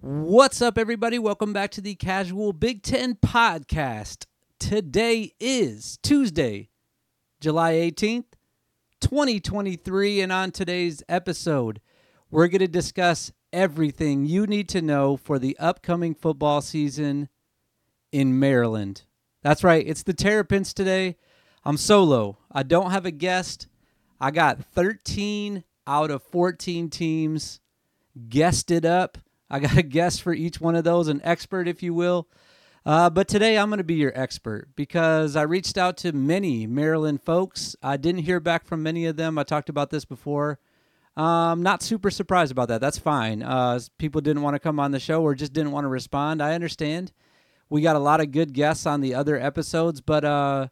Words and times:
What's 0.00 0.62
up, 0.62 0.78
everybody? 0.78 1.18
Welcome 1.18 1.52
back 1.52 1.72
to 1.72 1.80
the 1.80 1.96
Casual 1.96 2.52
Big 2.52 2.84
Ten 2.84 3.16
Podcast. 3.16 4.26
Today 4.60 5.32
is 5.40 5.98
Tuesday, 6.04 6.68
July 7.40 7.72
18th, 7.72 8.26
2023. 9.00 10.20
And 10.20 10.30
on 10.30 10.52
today's 10.52 11.02
episode, 11.08 11.80
we're 12.30 12.46
going 12.46 12.60
to 12.60 12.68
discuss 12.68 13.32
everything 13.52 14.24
you 14.24 14.46
need 14.46 14.68
to 14.68 14.80
know 14.80 15.16
for 15.16 15.36
the 15.36 15.58
upcoming 15.58 16.14
football 16.14 16.60
season 16.60 17.28
in 18.12 18.38
Maryland. 18.38 19.02
That's 19.42 19.64
right, 19.64 19.84
it's 19.84 20.04
the 20.04 20.14
Terrapins 20.14 20.72
today. 20.72 21.16
I'm 21.64 21.76
solo, 21.76 22.38
I 22.52 22.62
don't 22.62 22.92
have 22.92 23.04
a 23.04 23.10
guest. 23.10 23.66
I 24.20 24.30
got 24.30 24.64
13 24.64 25.64
out 25.88 26.12
of 26.12 26.22
14 26.22 26.88
teams 26.88 27.58
guested 28.28 28.86
up. 28.86 29.18
I 29.50 29.58
got 29.58 29.76
a 29.76 29.82
guest 29.82 30.22
for 30.22 30.32
each 30.32 30.60
one 30.60 30.76
of 30.76 30.84
those, 30.84 31.08
an 31.08 31.20
expert, 31.24 31.68
if 31.68 31.82
you 31.82 31.94
will. 31.94 32.28
Uh, 32.86 33.10
but 33.10 33.28
today 33.28 33.58
I'm 33.58 33.68
going 33.68 33.78
to 33.78 33.84
be 33.84 33.94
your 33.94 34.12
expert 34.14 34.68
because 34.74 35.36
I 35.36 35.42
reached 35.42 35.76
out 35.76 35.96
to 35.98 36.12
many 36.12 36.66
Maryland 36.66 37.22
folks. 37.22 37.76
I 37.82 37.96
didn't 37.96 38.22
hear 38.22 38.40
back 38.40 38.64
from 38.64 38.82
many 38.82 39.04
of 39.06 39.16
them. 39.16 39.38
I 39.38 39.42
talked 39.42 39.68
about 39.68 39.90
this 39.90 40.04
before. 40.04 40.58
Um, 41.16 41.62
not 41.62 41.82
super 41.82 42.10
surprised 42.10 42.52
about 42.52 42.68
that. 42.68 42.80
That's 42.80 42.98
fine. 42.98 43.42
Uh, 43.42 43.80
people 43.98 44.20
didn't 44.20 44.42
want 44.42 44.54
to 44.54 44.60
come 44.60 44.78
on 44.78 44.92
the 44.92 45.00
show 45.00 45.22
or 45.22 45.34
just 45.34 45.52
didn't 45.52 45.72
want 45.72 45.84
to 45.84 45.88
respond. 45.88 46.40
I 46.40 46.54
understand. 46.54 47.12
We 47.68 47.82
got 47.82 47.96
a 47.96 48.00
lot 48.00 48.20
of 48.20 48.30
good 48.30 48.52
guests 48.52 48.86
on 48.86 49.00
the 49.00 49.14
other 49.14 49.38
episodes, 49.38 50.00
but 50.00 50.24
uh, 50.24 50.68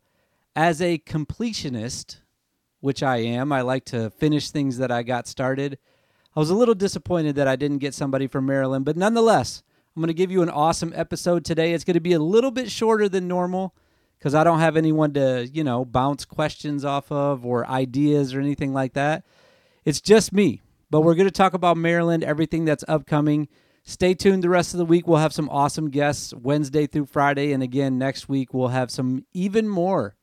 as 0.54 0.80
a 0.80 0.98
completionist, 0.98 2.20
which 2.80 3.02
I 3.02 3.18
am, 3.18 3.52
I 3.52 3.62
like 3.62 3.84
to 3.86 4.10
finish 4.10 4.50
things 4.50 4.78
that 4.78 4.92
I 4.92 5.02
got 5.02 5.26
started. 5.26 5.78
I 6.36 6.40
was 6.40 6.50
a 6.50 6.54
little 6.54 6.74
disappointed 6.74 7.36
that 7.36 7.48
I 7.48 7.56
didn't 7.56 7.78
get 7.78 7.94
somebody 7.94 8.26
from 8.26 8.44
Maryland, 8.44 8.84
but 8.84 8.94
nonetheless, 8.96 9.62
I'm 9.96 10.02
going 10.02 10.08
to 10.08 10.14
give 10.14 10.30
you 10.30 10.42
an 10.42 10.50
awesome 10.50 10.92
episode 10.94 11.46
today. 11.46 11.72
It's 11.72 11.84
going 11.84 11.94
to 11.94 12.00
be 12.00 12.12
a 12.12 12.18
little 12.18 12.50
bit 12.50 12.70
shorter 12.70 13.08
than 13.08 13.26
normal 13.26 13.74
because 14.18 14.34
I 14.34 14.44
don't 14.44 14.58
have 14.58 14.76
anyone 14.76 15.14
to, 15.14 15.48
you 15.50 15.64
know, 15.64 15.86
bounce 15.86 16.26
questions 16.26 16.84
off 16.84 17.10
of 17.10 17.46
or 17.46 17.66
ideas 17.66 18.34
or 18.34 18.40
anything 18.40 18.74
like 18.74 18.92
that. 18.92 19.24
It's 19.86 20.02
just 20.02 20.30
me, 20.30 20.60
but 20.90 21.00
we're 21.00 21.14
going 21.14 21.28
to 21.28 21.32
talk 21.32 21.54
about 21.54 21.78
Maryland, 21.78 22.22
everything 22.22 22.66
that's 22.66 22.84
upcoming. 22.86 23.48
Stay 23.82 24.12
tuned 24.12 24.44
the 24.44 24.50
rest 24.50 24.74
of 24.74 24.78
the 24.78 24.84
week. 24.84 25.08
We'll 25.08 25.16
have 25.18 25.32
some 25.32 25.48
awesome 25.48 25.88
guests 25.88 26.34
Wednesday 26.34 26.86
through 26.86 27.06
Friday. 27.06 27.52
And 27.52 27.62
again, 27.62 27.96
next 27.96 28.28
week, 28.28 28.52
we'll 28.52 28.68
have 28.68 28.90
some 28.90 29.24
even 29.32 29.70
more. 29.70 30.16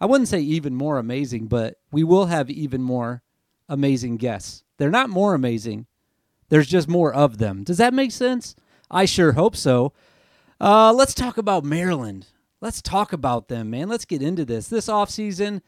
I 0.00 0.06
wouldn't 0.06 0.28
say 0.28 0.40
even 0.40 0.74
more 0.74 0.96
amazing, 0.96 1.48
but 1.48 1.76
we 1.92 2.02
will 2.02 2.26
have 2.26 2.48
even 2.48 2.82
more 2.82 3.22
amazing 3.68 4.16
guests. 4.16 4.63
They're 4.78 4.90
not 4.90 5.10
more 5.10 5.34
amazing, 5.34 5.86
there's 6.48 6.66
just 6.66 6.88
more 6.88 7.12
of 7.12 7.38
them. 7.38 7.64
Does 7.64 7.78
that 7.78 7.94
make 7.94 8.12
sense? 8.12 8.54
I 8.90 9.06
sure 9.06 9.32
hope 9.32 9.56
so. 9.56 9.92
Uh, 10.60 10.92
let's 10.92 11.14
talk 11.14 11.36
about 11.36 11.64
Maryland. 11.64 12.26
Let's 12.60 12.80
talk 12.80 13.12
about 13.12 13.48
them, 13.48 13.70
man. 13.70 13.88
Let's 13.88 14.04
get 14.04 14.22
into 14.22 14.44
this. 14.44 14.68
This 14.68 14.86
offseason, 14.86 15.60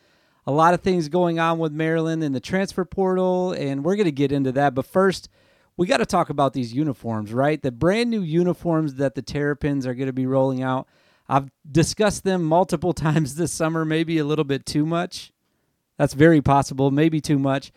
a 0.46 0.52
lot 0.52 0.74
of 0.74 0.80
things 0.80 1.08
going 1.08 1.38
on 1.38 1.58
with 1.58 1.72
Maryland 1.72 2.22
in 2.22 2.32
the 2.32 2.40
transfer 2.40 2.84
portal, 2.84 3.52
and 3.52 3.84
we're 3.84 3.96
going 3.96 4.06
to 4.06 4.12
get 4.12 4.32
into 4.32 4.52
that. 4.52 4.74
But 4.74 4.86
first, 4.86 5.28
we 5.76 5.86
got 5.86 5.98
to 5.98 6.06
talk 6.06 6.30
about 6.30 6.52
these 6.52 6.72
uniforms, 6.72 7.32
right? 7.32 7.60
The 7.60 7.72
brand 7.72 8.10
new 8.10 8.22
uniforms 8.22 8.94
that 8.94 9.14
the 9.14 9.22
Terrapins 9.22 9.86
are 9.86 9.94
going 9.94 10.06
to 10.06 10.12
be 10.12 10.26
rolling 10.26 10.62
out. 10.62 10.88
I've 11.28 11.50
discussed 11.70 12.24
them 12.24 12.44
multiple 12.44 12.92
times 12.94 13.34
this 13.34 13.52
summer, 13.52 13.84
maybe 13.84 14.18
a 14.18 14.24
little 14.24 14.44
bit 14.44 14.64
too 14.64 14.86
much. 14.86 15.32
That's 15.98 16.14
very 16.14 16.40
possible, 16.40 16.90
maybe 16.90 17.20
too 17.20 17.38
much. 17.38 17.72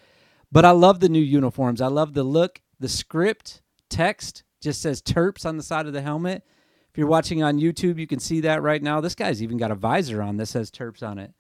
But 0.52 0.66
I 0.66 0.72
love 0.72 1.00
the 1.00 1.10
new 1.10 1.20
uniforms. 1.20 1.82
I 1.82 1.88
love 1.88 2.14
the 2.14 2.24
look, 2.24 2.62
the 2.80 2.90
script, 2.90 3.62
text 3.90 4.44
just 4.62 4.82
says 4.82 5.02
Terps 5.02 5.46
on 5.46 5.58
the 5.58 5.64
side 5.64 5.88
of 5.88 5.94
the 5.94 6.02
helmet. 6.02 6.44
If 6.92 6.98
you're 6.98 7.08
watching 7.08 7.44
on 7.44 7.60
YouTube, 7.60 8.00
you 8.00 8.08
can 8.08 8.20
see 8.20 8.42
that 8.42 8.62
right 8.62 8.82
now. 8.82 9.00
This 9.00 9.16
guy's 9.16 9.44
even 9.44 9.58
got 9.58 9.72
a 9.72 9.76
visor 9.76 10.22
on 10.22 10.38
that 10.38 10.48
says 10.48 10.72
Terps 10.72 11.04
on 11.04 11.20
it. 11.20 11.34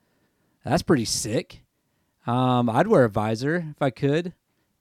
That's 0.63 0.83
pretty 0.83 1.05
sick. 1.05 1.63
Um, 2.27 2.69
I'd 2.69 2.87
wear 2.87 3.05
a 3.05 3.09
visor 3.09 3.65
if 3.71 3.81
I 3.81 3.89
could. 3.89 4.33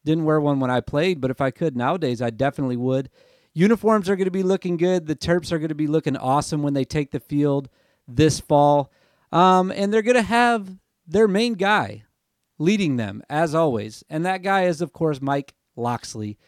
Didn't 0.05 0.25
wear 0.25 0.41
one 0.41 0.61
when 0.61 0.71
I 0.71 0.81
played, 0.81 1.21
but 1.21 1.31
if 1.31 1.41
I 1.41 1.51
could 1.51 1.77
nowadays, 1.77 2.23
I 2.23 2.31
definitely 2.31 2.77
would. 2.77 3.11
Uniforms 3.55 4.09
are 4.09 4.17
going 4.17 4.27
to 4.27 4.31
be 4.31 4.43
looking 4.43 4.77
good. 4.77 5.07
The 5.07 5.17
Terps 5.17 5.51
are 5.51 5.59
going 5.59 5.69
to 5.71 5.75
be 5.75 5.87
looking 5.87 6.17
awesome 6.17 6.63
when 6.63 6.75
they 6.75 6.85
take 6.85 7.11
the 7.11 7.21
field 7.21 7.69
this 8.07 8.39
fall. 8.39 8.93
Um, 9.33 9.71
and 9.73 9.93
they're 9.93 10.03
going 10.03 10.17
to 10.17 10.23
have 10.23 10.79
their 11.07 11.29
main 11.29 11.55
guy 11.55 12.05
leading 12.59 12.97
them, 12.97 13.23
as 13.31 13.55
always. 13.55 14.05
And 14.11 14.25
that 14.27 14.43
guy 14.43 14.65
is, 14.65 14.81
of 14.81 14.93
course, 14.93 15.21
Mike 15.21 15.55
Locksley. 15.77 16.39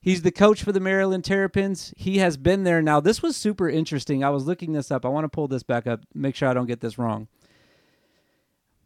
He's 0.00 0.22
the 0.22 0.32
coach 0.32 0.62
for 0.64 0.72
the 0.72 0.80
Maryland 0.80 1.24
Terrapins. 1.24 1.94
He 1.96 2.18
has 2.18 2.36
been 2.36 2.64
there 2.64 2.82
now. 2.82 2.98
This 2.98 3.22
was 3.22 3.36
super 3.36 3.68
interesting. 3.68 4.24
I 4.24 4.30
was 4.30 4.46
looking 4.46 4.72
this 4.72 4.90
up. 4.90 5.04
I 5.04 5.08
want 5.08 5.24
to 5.24 5.28
pull 5.28 5.46
this 5.46 5.62
back 5.62 5.86
up, 5.86 6.00
make 6.12 6.34
sure 6.34 6.48
I 6.48 6.54
don't 6.54 6.66
get 6.66 6.80
this 6.80 6.98
wrong. 6.98 7.28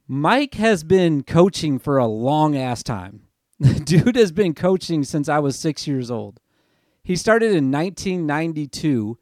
Mike 0.06 0.54
has 0.54 0.84
been 0.84 1.22
coaching 1.22 1.78
for 1.78 1.96
a 1.96 2.06
long 2.06 2.56
ass 2.56 2.82
time. 2.82 3.22
Dude 3.84 4.14
has 4.14 4.30
been 4.30 4.54
coaching 4.54 5.02
since 5.02 5.28
I 5.28 5.38
was 5.38 5.58
six 5.58 5.86
years 5.86 6.10
old. 6.10 6.38
He 7.02 7.16
started 7.16 7.52
in 7.52 7.72
1992 7.72 9.18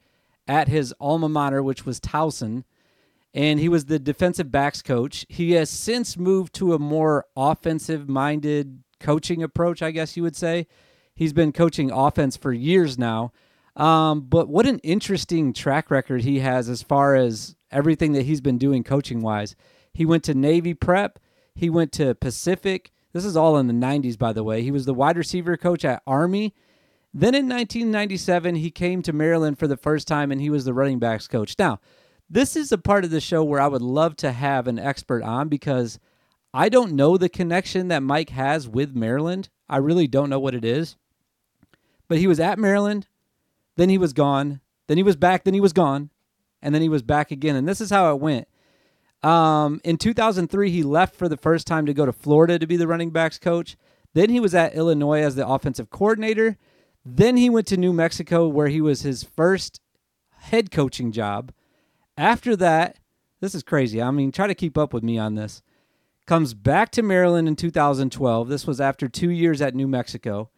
at 0.49 0.69
his 0.69 0.93
alma 0.99 1.29
mater, 1.29 1.63
which 1.63 1.87
was 1.87 2.01
Towson, 2.01 2.65
and 3.35 3.59
he 3.59 3.69
was 3.69 3.87
the 3.87 3.99
defensive 3.99 4.53
backs 4.53 4.81
coach. 4.81 5.27
He 5.29 5.53
has 5.53 5.69
since 5.69 6.17
moved 6.17 6.55
to 6.55 6.73
a 6.73 6.79
more 6.79 7.27
offensive 7.37 8.09
minded 8.09 8.85
coaching 9.01 9.43
approach, 9.43 9.83
I 9.83 9.91
guess 9.91 10.17
you 10.17 10.23
would 10.23 10.37
say. 10.37 10.69
He's 11.17 11.33
been 11.33 11.53
coaching 11.53 11.91
offense 11.91 12.37
for 12.37 12.53
years 12.53 12.97
now. 12.97 13.33
Um, 13.77 14.21
but 14.23 14.49
what 14.49 14.67
an 14.67 14.79
interesting 14.81 15.53
track 15.53 15.91
record 15.91 16.23
he 16.23 16.39
has 16.39 16.69
as 16.69 16.83
far 16.83 17.17
as 17.17 17.57
everything 17.73 18.13
that 18.13 18.23
he's 18.23 18.41
been 18.41 18.57
doing 18.59 18.85
coaching 18.85 19.21
wise. 19.21 19.57
He 19.93 20.07
went 20.07 20.23
to 20.25 20.35
Navy 20.35 20.75
Prep, 20.75 21.19
he 21.57 21.69
went 21.69 21.91
to 21.93 22.15
Pacific. 22.15 22.93
This 23.13 23.25
is 23.25 23.37
all 23.37 23.57
in 23.59 23.69
the 23.69 23.73
90s, 23.73 24.19
by 24.19 24.33
the 24.33 24.43
way. 24.43 24.63
He 24.63 24.73
was 24.73 24.87
the 24.87 24.95
wide 24.95 25.17
receiver 25.17 25.57
coach 25.57 25.85
at 25.85 26.03
Army. 26.05 26.55
Then 27.13 27.35
in 27.35 27.49
1997, 27.49 28.57
he 28.57 28.73
came 28.73 29.03
to 29.03 29.13
Maryland 29.13 29.57
for 29.57 29.69
the 29.69 29.77
first 29.77 30.09
time 30.09 30.33
and 30.33 30.41
he 30.41 30.51
was 30.51 30.65
the 30.65 30.75
running 30.75 30.99
backs 30.99 31.29
coach. 31.29 31.55
Now, 31.57 31.79
this 32.35 32.57
is 32.57 32.73
a 32.73 32.79
part 32.79 33.05
of 33.05 33.13
the 33.13 33.21
show 33.21 33.45
where 33.45 33.61
I 33.61 33.69
would 33.69 33.81
love 33.81 34.17
to 34.17 34.33
have 34.33 34.67
an 34.67 34.77
expert 34.77 35.23
on 35.23 35.49
because 35.49 36.01
I 36.53 36.69
don't 36.69 36.95
know 36.95 37.17
the 37.17 37.29
connection 37.29 37.87
that 37.89 38.03
Mike 38.03 38.31
has 38.31 38.67
with 38.69 38.97
Maryland. 38.97 39.51
I 39.69 39.77
really 39.77 40.09
don't 40.09 40.31
know 40.31 40.41
what 40.41 40.57
it 40.57 40.65
is. 40.65 40.97
But 42.09 42.19
he 42.19 42.27
was 42.27 42.41
at 42.41 42.59
Maryland, 42.59 43.07
then 43.77 43.89
he 43.89 43.99
was 43.99 44.13
gone, 44.13 44.61
then 44.89 44.97
he 44.97 45.05
was 45.05 45.15
back, 45.15 45.45
then 45.45 45.55
he 45.55 45.61
was 45.61 45.73
gone, 45.73 46.11
and 46.61 46.75
then 46.75 46.83
he 46.83 46.89
was 46.89 47.03
back 47.03 47.31
again. 47.31 47.55
And 47.55 47.69
this 47.69 47.81
is 47.81 47.91
how 47.91 48.13
it 48.13 48.21
went. 48.21 48.49
Um, 49.23 49.81
in 49.85 49.97
2003, 49.97 50.71
he 50.71 50.83
left 50.83 51.15
for 51.15 51.29
the 51.29 51.37
first 51.37 51.69
time 51.69 51.87
to 51.87 51.95
go 51.95 52.05
to 52.05 52.13
Florida 52.13 52.59
to 52.59 52.67
be 52.67 52.77
the 52.77 52.89
running 52.89 53.11
backs 53.11 53.39
coach. 53.39 53.77
Then 54.13 54.29
he 54.29 54.41
was 54.41 54.57
at 54.57 54.75
Illinois 54.75 55.23
as 55.23 55.37
the 55.37 55.47
offensive 55.47 55.89
coordinator. 55.89 56.59
Then 57.05 57.37
he 57.37 57.49
went 57.49 57.69
to 57.69 57.77
New 57.77 57.93
Mexico, 57.93 58.49
where 58.49 58.69
he 58.69 58.81
was 58.81 59.03
his 59.03 59.23
first 59.23 59.81
head 60.41 60.73
coaching 60.73 61.13
job. 61.13 61.53
After 62.17 62.57
that, 62.57 62.99
this 63.41 63.55
is 63.55 63.63
crazy. 63.63 64.01
I 64.01 64.11
mean, 64.11 64.33
try 64.33 64.47
to 64.47 64.55
keep 64.55 64.79
up 64.79 64.93
with 64.93 65.03
me 65.03 65.19
on 65.19 65.35
this. 65.35 65.63
Comes 66.27 66.55
back 66.55 66.91
to 66.93 67.03
Maryland 67.03 67.49
in 67.49 67.57
2012. 67.57 68.49
This 68.49 68.67
was 68.67 68.81
after 68.81 69.09
two 69.09 69.31
years 69.31 69.61
at 69.61 69.75
New 69.75 69.87
Mexico. 69.87 70.51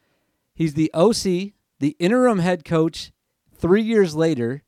He's 0.55 0.75
the 0.75 0.91
OC, 0.95 1.55
the 1.81 1.97
interim 1.99 2.39
head 2.39 2.65
coach, 2.65 3.11
three 3.53 3.83
years 3.83 4.15
later 4.15 4.63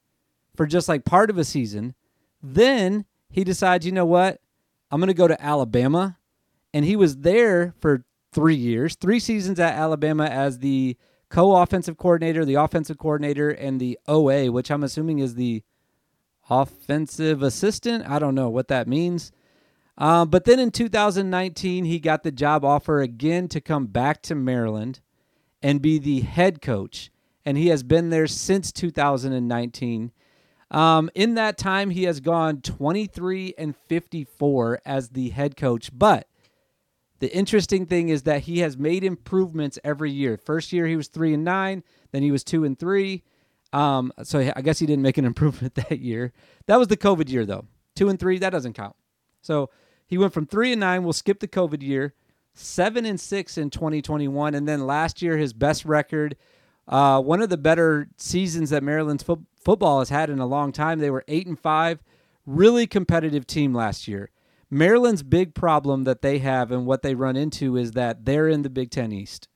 for 0.56 0.66
just 0.66 0.88
like 0.88 1.04
part 1.04 1.30
of 1.30 1.38
a 1.38 1.44
season. 1.44 1.94
Then 2.42 3.04
he 3.30 3.44
decides, 3.44 3.86
you 3.86 3.92
know 3.92 4.06
what? 4.06 4.40
I'm 4.90 5.00
going 5.00 5.08
to 5.08 5.14
go 5.14 5.28
to 5.28 5.42
Alabama. 5.42 6.18
And 6.74 6.84
he 6.84 6.96
was 6.96 7.18
there 7.18 7.74
for 7.80 8.04
three 8.32 8.56
years, 8.56 8.96
three 8.96 9.20
seasons 9.20 9.60
at 9.60 9.74
Alabama 9.74 10.26
as 10.26 10.58
the 10.58 10.96
co 11.30 11.56
offensive 11.56 11.96
coordinator, 11.96 12.44
the 12.44 12.54
offensive 12.54 12.98
coordinator, 12.98 13.50
and 13.50 13.80
the 13.80 13.98
OA, 14.06 14.50
which 14.50 14.70
I'm 14.70 14.82
assuming 14.82 15.20
is 15.20 15.34
the 15.34 15.62
offensive 16.50 17.42
assistant. 17.42 18.08
I 18.08 18.18
don't 18.18 18.34
know 18.34 18.48
what 18.48 18.68
that 18.68 18.88
means. 18.88 19.32
Uh, 19.96 20.24
but 20.24 20.44
then 20.44 20.60
in 20.60 20.70
2019, 20.70 21.84
he 21.84 21.98
got 21.98 22.22
the 22.22 22.30
job 22.30 22.64
offer 22.64 23.00
again 23.00 23.48
to 23.48 23.60
come 23.60 23.86
back 23.86 24.22
to 24.22 24.34
Maryland 24.34 25.00
and 25.62 25.82
be 25.82 25.98
the 25.98 26.20
head 26.20 26.62
coach. 26.62 27.10
And 27.44 27.58
he 27.58 27.68
has 27.68 27.82
been 27.82 28.10
there 28.10 28.26
since 28.26 28.70
2019. 28.72 30.12
Um, 30.70 31.10
in 31.14 31.34
that 31.34 31.58
time, 31.58 31.90
he 31.90 32.04
has 32.04 32.20
gone 32.20 32.60
23 32.60 33.54
and 33.58 33.74
54 33.74 34.80
as 34.84 35.08
the 35.10 35.30
head 35.30 35.56
coach. 35.56 35.90
But 35.92 36.28
the 37.20 37.34
interesting 37.34 37.86
thing 37.86 38.10
is 38.10 38.22
that 38.22 38.42
he 38.42 38.60
has 38.60 38.76
made 38.76 39.02
improvements 39.02 39.78
every 39.82 40.12
year. 40.12 40.36
First 40.36 40.72
year, 40.72 40.86
he 40.86 40.96
was 40.96 41.08
three 41.08 41.34
and 41.34 41.44
nine. 41.44 41.82
Then 42.12 42.22
he 42.22 42.30
was 42.30 42.44
two 42.44 42.64
and 42.64 42.78
three. 42.78 43.24
Um, 43.72 44.12
so 44.22 44.50
I 44.54 44.60
guess 44.62 44.78
he 44.78 44.86
didn't 44.86 45.02
make 45.02 45.18
an 45.18 45.24
improvement 45.32 45.74
that 45.74 45.98
year. 46.00 46.32
That 46.66 46.78
was 46.78 46.88
the 46.88 46.96
COVID 46.96 47.28
year, 47.28 47.44
though. 47.44 47.66
Two 47.94 48.08
and 48.08 48.18
three, 48.18 48.38
that 48.38 48.50
doesn't 48.50 48.74
count. 48.74 48.96
So 49.42 49.70
he 50.06 50.18
went 50.18 50.32
from 50.32 50.46
three 50.46 50.72
and 50.72 50.80
nine. 50.80 51.04
We'll 51.04 51.12
skip 51.12 51.40
the 51.40 51.48
COVID 51.48 51.82
year. 51.82 52.14
Seven 52.54 53.06
and 53.06 53.20
six 53.20 53.56
in 53.56 53.70
2021, 53.70 54.54
and 54.54 54.66
then 54.66 54.86
last 54.86 55.22
year 55.22 55.36
his 55.36 55.52
best 55.52 55.84
record 55.84 56.36
Uh, 56.88 57.20
one 57.20 57.42
of 57.42 57.50
the 57.50 57.58
better 57.58 58.08
seasons 58.16 58.70
that 58.70 58.82
Maryland's 58.82 59.22
fo- 59.22 59.44
football 59.60 59.98
has 59.98 60.08
had 60.08 60.30
in 60.30 60.38
a 60.38 60.46
long 60.46 60.72
time. 60.72 60.98
They 60.98 61.10
were 61.10 61.24
eight 61.28 61.46
and 61.46 61.58
five, 61.58 62.02
really 62.46 62.86
competitive 62.86 63.46
team 63.46 63.74
last 63.74 64.08
year. 64.08 64.30
Maryland's 64.70 65.22
big 65.22 65.54
problem 65.54 66.04
that 66.04 66.22
they 66.22 66.38
have 66.38 66.72
and 66.72 66.86
what 66.86 67.02
they 67.02 67.14
run 67.14 67.36
into 67.36 67.76
is 67.76 67.92
that 67.92 68.24
they're 68.24 68.48
in 68.48 68.62
the 68.62 68.70
Big 68.70 68.90
Ten 68.90 69.12
East, 69.12 69.48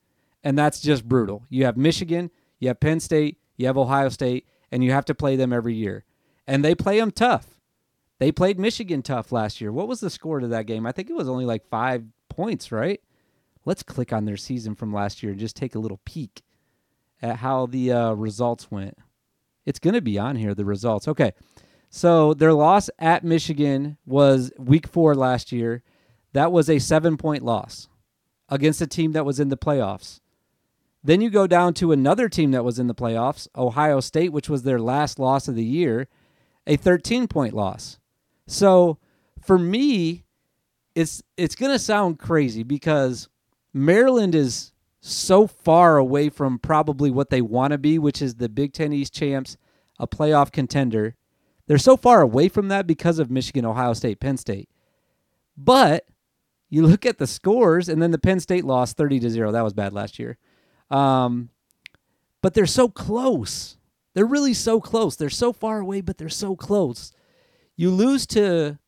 and 0.44 0.59
that's 0.59 0.81
just 0.81 1.09
brutal. 1.09 1.44
You 1.49 1.64
have 1.64 1.76
Michigan, 1.76 2.31
you 2.61 2.69
have 2.69 2.81
Penn 2.81 3.00
State, 3.00 3.38
you 3.62 3.69
have 3.69 3.79
Ohio 3.79 4.11
State, 4.11 4.47
and 4.70 4.85
you 4.85 4.93
have 4.93 5.06
to 5.06 5.14
play 5.14 5.37
them 5.37 5.53
every 5.53 5.75
year, 5.75 6.05
and 6.47 6.64
they 6.64 6.75
play 6.75 6.99
them 6.99 7.11
tough. 7.11 7.61
They 8.19 8.31
played 8.31 8.59
Michigan 8.59 9.03
tough 9.03 9.32
last 9.32 9.61
year. 9.61 9.73
What 9.73 9.88
was 9.88 10.00
the 10.00 10.11
score 10.11 10.38
to 10.38 10.49
that 10.49 10.67
game? 10.67 10.87
I 10.87 10.93
think 10.93 11.11
it 11.11 11.17
was 11.17 11.29
only 11.29 11.44
like 11.44 11.67
five 11.69 12.05
points, 12.29 12.70
right? 12.70 13.00
Let's 13.64 13.82
click 13.82 14.12
on 14.12 14.26
their 14.26 14.37
season 14.37 14.75
from 14.75 14.93
last 14.93 15.23
year 15.23 15.32
and 15.32 15.41
just 15.41 15.56
take 15.56 15.75
a 15.75 15.79
little 15.79 16.00
peek 16.05 16.43
at 17.20 17.37
how 17.37 17.67
the 17.67 17.93
uh, 17.93 18.12
results 18.12 18.70
went. 18.70 18.99
It's 19.64 19.79
going 19.79 19.94
to 19.94 20.00
be 20.00 20.19
on 20.19 20.37
here, 20.37 20.55
the 20.55 20.64
results. 20.64 21.06
Okay. 21.06 21.32
So 21.91 22.32
their 22.35 22.53
loss 22.53 22.91
at 22.99 23.23
Michigan 23.23 23.99
was 24.06 24.50
week 24.59 24.87
four 24.87 25.14
last 25.14 25.53
year. 25.53 25.82
That 26.32 26.50
was 26.50 26.70
a 26.70 26.79
seven 26.79 27.17
point 27.17 27.44
loss 27.44 27.88
against 28.49 28.81
a 28.81 28.87
team 28.87 29.12
that 29.12 29.26
was 29.26 29.38
in 29.38 29.49
the 29.49 29.56
playoffs. 29.56 30.20
Then 31.04 31.20
you 31.20 31.31
go 31.31 31.46
down 31.46 31.75
to 31.75 31.93
another 31.93 32.28
team 32.28 32.52
that 32.52 32.64
was 32.64 32.78
in 32.78 32.87
the 32.87 32.94
playoffs, 32.94 33.49
Ohio 33.56 34.00
State, 34.00 34.32
which 34.32 34.49
was 34.49 34.62
their 34.62 34.78
last 34.78 35.19
loss 35.19 35.49
of 35.49 35.56
the 35.56 35.64
year, 35.64 36.08
a 36.66 36.76
13 36.76 37.26
point 37.26 37.54
loss. 37.54 37.99
So 38.46 38.99
for 39.40 39.58
me, 39.58 40.25
it's 40.94 41.22
it's 41.37 41.54
gonna 41.54 41.78
sound 41.78 42.19
crazy 42.19 42.62
because 42.62 43.28
Maryland 43.72 44.34
is 44.34 44.72
so 45.00 45.46
far 45.46 45.96
away 45.96 46.28
from 46.28 46.58
probably 46.58 47.10
what 47.10 47.31
they 47.31 47.43
want 47.43 47.72
to 47.72 47.78
be, 47.78 47.99
which 47.99 48.22
is 48.22 48.37
the 48.37 48.49
Big 48.49 48.72
Ten 48.72 48.93
East 48.93 49.12
champs, 49.12 49.56
a 49.99 50.06
playoff 50.06 50.52
contender. 50.52 51.16
They're 51.66 51.78
so 51.78 51.96
far 51.96 52.20
away 52.20 52.49
from 52.49 52.69
that 52.69 52.87
because 52.87 53.19
of 53.19 53.31
Michigan, 53.31 53.64
Ohio 53.64 53.94
State, 53.94 54.20
Penn 54.20 54.37
State. 54.37 54.69
But 55.56 56.06
you 56.70 56.87
look 56.87 57.04
at 57.04 57.19
the 57.19 57.26
scores, 57.26 57.88
and 57.88 58.00
then 58.00 58.12
the 58.12 58.19
Penn 58.19 58.40
State 58.40 58.64
lost 58.64 58.96
30 58.96 59.20
to 59.20 59.31
0. 59.31 59.52
That 59.52 59.62
was 59.62 59.72
bad 59.72 59.93
last 59.93 60.19
year. 60.19 60.38
Um, 60.92 61.48
but 62.42 62.54
they're 62.54 62.66
so 62.66 62.88
close. 62.88 63.78
They're 64.14 64.26
really 64.26 64.54
so 64.54 64.80
close. 64.80 65.16
They're 65.16 65.30
so 65.30 65.52
far 65.52 65.80
away, 65.80 66.02
but 66.02 66.18
they're 66.18 66.28
so 66.28 66.54
close. 66.54 67.12
You 67.76 67.90
lose 67.90 68.26
to 68.28 68.78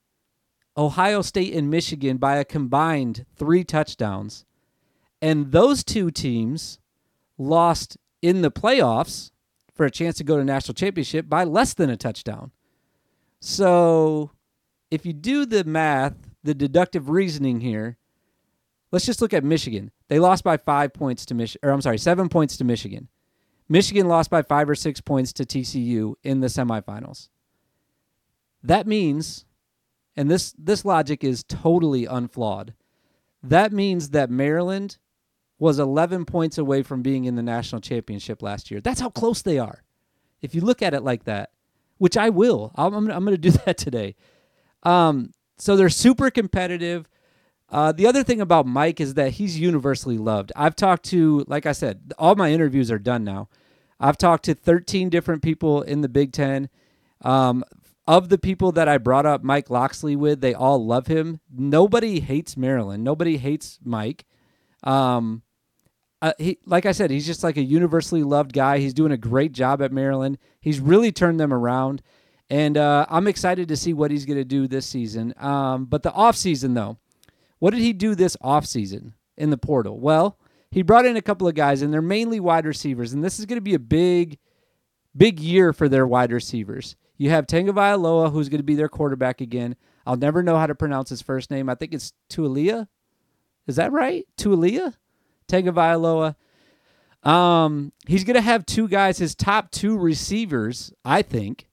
Ohio 0.76 1.22
State 1.22 1.54
and 1.54 1.70
Michigan 1.70 2.18
by 2.18 2.36
a 2.36 2.44
combined 2.44 3.24
three 3.34 3.64
touchdowns. 3.64 4.44
And 5.22 5.50
those 5.50 5.82
two 5.82 6.10
teams 6.10 6.78
lost 7.38 7.96
in 8.20 8.42
the 8.42 8.50
playoffs 8.50 9.30
for 9.74 9.86
a 9.86 9.90
chance 9.90 10.16
to 10.16 10.24
go 10.24 10.36
to 10.36 10.44
national 10.44 10.74
championship 10.74 11.28
by 11.28 11.44
less 11.44 11.74
than 11.74 11.90
a 11.90 11.96
touchdown. 11.96 12.50
So 13.40 14.32
if 14.90 15.06
you 15.06 15.12
do 15.12 15.46
the 15.46 15.64
math, 15.64 16.14
the 16.42 16.54
deductive 16.54 17.08
reasoning 17.08 17.60
here, 17.60 17.96
let's 18.94 19.05
just 19.05 19.20
look 19.20 19.35
at 19.35 19.43
Michigan. 19.43 19.91
They 20.08 20.20
lost 20.20 20.44
by 20.44 20.56
five 20.56 20.94
points 20.94 21.26
to 21.26 21.35
Michigan, 21.35 21.69
or 21.69 21.73
I'm 21.73 21.82
sorry, 21.82 21.99
seven 21.99 22.29
points 22.29 22.56
to 22.58 22.64
Michigan. 22.64 23.08
Michigan 23.69 24.06
lost 24.06 24.31
by 24.31 24.43
five 24.43 24.70
or 24.70 24.76
six 24.76 25.00
points 25.00 25.32
to 25.32 25.44
TCU 25.44 26.14
in 26.23 26.41
the 26.41 26.46
semifinals. 26.46 27.29
That 28.62 28.87
means, 28.87 29.46
and 30.17 30.31
this 30.31 30.55
this 30.56 30.85
logic 30.85 31.25
is 31.25 31.43
totally 31.43 32.05
unflawed. 32.05 32.75
That 33.43 33.73
means 33.73 34.11
that 34.11 34.31
Maryland 34.31 34.99
was 35.58 35.81
11 35.81 36.25
points 36.25 36.56
away 36.56 36.82
from 36.82 37.02
being 37.02 37.25
in 37.25 37.35
the 37.35 37.43
national 37.43 37.81
championship 37.81 38.43
last 38.43 38.70
year. 38.70 38.81
That's 38.81 39.00
how 39.00 39.11
close 39.11 39.43
they 39.43 39.58
are. 39.58 39.82
If 40.40 40.55
you 40.55 40.61
look 40.61 40.82
at 40.82 40.94
it 40.94 41.02
like 41.02 41.25
that, 41.25 41.50
which 41.99 42.17
I 42.17 42.31
will, 42.31 42.73
I'm, 42.76 42.94
I'm, 42.94 43.25
going 43.25 43.37
to 43.37 43.38
do 43.38 43.50
that 43.67 43.76
today. 43.76 44.14
Um, 44.85 45.32
so 45.58 45.76
they're 45.76 45.88
super 45.88 46.31
competitive. 46.31 47.08
Uh, 47.70 47.93
the 47.93 48.06
other 48.06 48.22
thing 48.22 48.40
about 48.40 48.66
Mike 48.66 49.00
is 49.00 49.14
that 49.14 49.32
he's 49.32 49.58
universally 49.58 50.19
loved. 50.19 50.52
I've 50.55 50.76
talked 50.76 51.05
to, 51.06 51.44
like 51.49 51.66
I 51.66 51.72
said, 51.72 52.12
all 52.19 52.34
my 52.37 52.52
interviews 52.52 52.90
are 52.90 52.99
done 52.99 53.25
now. 53.25 53.49
I've 53.99 54.19
talked 54.19 54.44
to 54.44 54.55
13 54.55 55.08
different 55.08 55.43
people 55.43 55.82
in 55.82 56.00
the 56.00 56.08
Big 56.08 56.32
Ten. 56.32 56.69
Um, 57.22 57.64
of 58.06 58.28
the 58.28 58.38
people 58.38 58.72
that 58.72 58.88
I 58.88 58.99
brought 58.99 59.25
up 59.25 59.43
Mike 59.43 59.70
Locksley 59.70 60.14
with, 60.14 60.40
they 60.40 60.52
all 60.52 60.84
love 60.84 61.06
him. 61.06 61.40
Nobody 61.50 62.20
hates 62.20 62.56
Maryland. 62.56 63.02
Nobody 63.02 63.38
hates 63.38 63.78
Mike. 63.82 64.26
Um, 64.82 65.43
uh, 66.20 66.32
he, 66.38 66.58
like 66.66 66.87
I 66.87 66.93
said, 66.93 67.11
he's 67.11 67.26
just 67.26 67.43
like 67.43 67.56
a 67.56 67.62
universally 67.62 68.22
loved 68.22 68.52
guy. 68.52 68.78
He's 68.78 68.94
doing 68.94 69.12
a 69.12 69.16
great 69.16 69.52
job 69.52 69.82
at 69.82 69.93
Maryland. 69.93 70.38
He's 70.61 70.81
really 70.81 71.12
turned 71.12 71.40
them 71.40 71.52
around, 71.52 72.02
and 72.49 72.76
uh, 72.76 73.06
I'm 73.08 73.26
excited 73.26 73.69
to 73.69 73.76
see 73.76 73.93
what 73.93 74.11
he's 74.11 74.25
going 74.25 74.38
to 74.38 74.44
do 74.44 74.66
this 74.66 74.87
season. 74.87 75.34
Um, 75.38 75.87
but 75.87 76.02
the 76.02 76.12
off 76.12 76.37
season, 76.37 76.75
though, 76.75 76.99
what 77.64 77.72
did 77.72 77.81
he 77.81 77.94
do 77.94 78.14
this 78.14 78.37
off 78.43 78.66
season 78.66 79.14
in 79.38 79.49
the 79.49 79.56
portal? 79.56 79.99
Well, 79.99 80.38
he 80.70 80.82
brought 80.82 81.06
in 81.06 81.16
a 81.16 81.22
couple 81.22 81.49
of 81.49 81.55
guys, 81.55 81.81
and 81.81 81.90
they're 81.90 82.02
mainly 82.02 82.38
wide 82.38 82.66
receivers, 82.66 83.14
and 83.14 83.25
this 83.25 83.38
is 83.38 83.46
going 83.46 83.56
to 83.56 83.62
be 83.62 83.72
a 83.72 83.78
big, 83.78 84.37
big 85.16 85.40
year 85.40 85.72
for 85.72 85.88
their 85.88 86.06
wide 86.06 86.31
receivers. 86.31 86.94
You 87.16 87.31
have 87.31 87.46
Tagovailoa, 87.46 88.31
who's 88.32 88.50
going 88.50 88.58
to 88.58 88.64
be 88.64 88.75
their 88.75 88.90
quarterback 88.90 89.40
again. 89.40 89.76
I'll 90.06 90.19
never 90.19 90.43
know 90.43 90.58
how 90.58 90.66
to 90.66 90.75
pronounce 90.75 91.08
his 91.08 91.22
first 91.22 91.50
name. 91.50 91.70
I 91.70 91.75
think 91.75 91.94
it's 91.94 92.12
Tualia. 92.28 92.87
Is 93.66 93.76
that 93.76 93.93
right? 93.93 94.26
Tualia? 94.37 94.96
Tagovailoa. 95.49 96.37
Um, 97.22 97.94
he's 98.06 98.25
going 98.25 98.34
to 98.34 98.43
have 98.43 98.66
two 98.66 98.88
guys, 98.88 99.16
his 99.16 99.34
top 99.34 99.70
two 99.70 99.96
receivers, 99.96 100.93
I 101.02 101.22
think. 101.22 101.66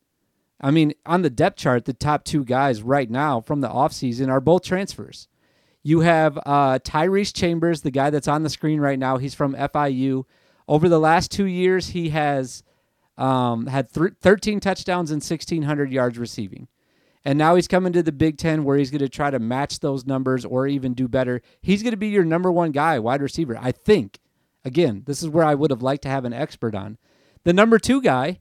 I 0.61 0.71
mean, 0.71 0.93
on 1.05 1.21
the 1.21 1.29
depth 1.29 1.57
chart, 1.57 1.83
the 1.83 1.91
top 1.91 2.23
two 2.23 2.45
guys 2.45 2.81
right 2.81 3.09
now 3.09 3.41
from 3.41 3.59
the 3.59 3.67
offseason 3.67 4.29
are 4.29 4.39
both 4.39 4.63
transfers. 4.63 5.27
You 5.83 6.01
have 6.01 6.37
uh, 6.45 6.79
Tyrese 6.79 7.33
Chambers, 7.33 7.81
the 7.81 7.91
guy 7.91 8.09
that's 8.09 8.27
on 8.27 8.43
the 8.43 8.49
screen 8.49 8.79
right 8.79 8.99
now. 8.99 9.17
He's 9.17 9.33
from 9.33 9.55
FIU. 9.55 10.25
Over 10.67 10.87
the 10.87 10.99
last 10.99 11.31
two 11.31 11.45
years, 11.45 11.87
he 11.87 12.09
has 12.09 12.63
um, 13.17 13.67
had 13.67 13.91
th- 13.91 14.13
13 14.21 14.59
touchdowns 14.59 15.11
and 15.11 15.21
1,600 15.21 15.91
yards 15.91 16.17
receiving. 16.17 16.67
And 17.23 17.37
now 17.37 17.55
he's 17.55 17.67
coming 17.67 17.93
to 17.93 18.03
the 18.03 18.11
Big 18.11 18.37
Ten 18.37 18.63
where 18.63 18.77
he's 18.77 18.89
going 18.89 18.99
to 18.99 19.09
try 19.09 19.29
to 19.29 19.39
match 19.39 19.79
those 19.79 20.05
numbers 20.05 20.43
or 20.43 20.67
even 20.67 20.93
do 20.93 21.07
better. 21.07 21.41
He's 21.61 21.83
going 21.83 21.91
to 21.91 21.97
be 21.97 22.09
your 22.09 22.23
number 22.23 22.51
one 22.51 22.71
guy, 22.71 22.97
wide 22.99 23.21
receiver, 23.21 23.57
I 23.59 23.71
think. 23.71 24.19
Again, 24.63 25.03
this 25.05 25.21
is 25.21 25.29
where 25.29 25.45
I 25.45 25.55
would 25.55 25.71
have 25.71 25.81
liked 25.81 26.03
to 26.03 26.09
have 26.09 26.25
an 26.25 26.33
expert 26.33 26.75
on. 26.75 26.97
The 27.43 27.53
number 27.53 27.79
two 27.79 28.01
guy, 28.01 28.39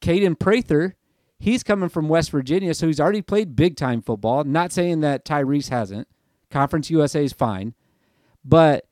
Kaden 0.00 0.38
Prather, 0.38 0.96
he's 1.38 1.62
coming 1.62 1.88
from 1.88 2.08
West 2.08 2.30
Virginia, 2.30 2.74
so 2.74 2.86
he's 2.86 3.00
already 3.00 3.22
played 3.22 3.56
big 3.56 3.76
time 3.76 4.02
football. 4.02 4.44
Not 4.44 4.72
saying 4.72 5.00
that 5.00 5.24
Tyrese 5.24 5.70
hasn't. 5.70 6.08
Conference 6.52 6.90
USA 6.90 7.24
is 7.24 7.32
fine. 7.32 7.74
But 8.44 8.86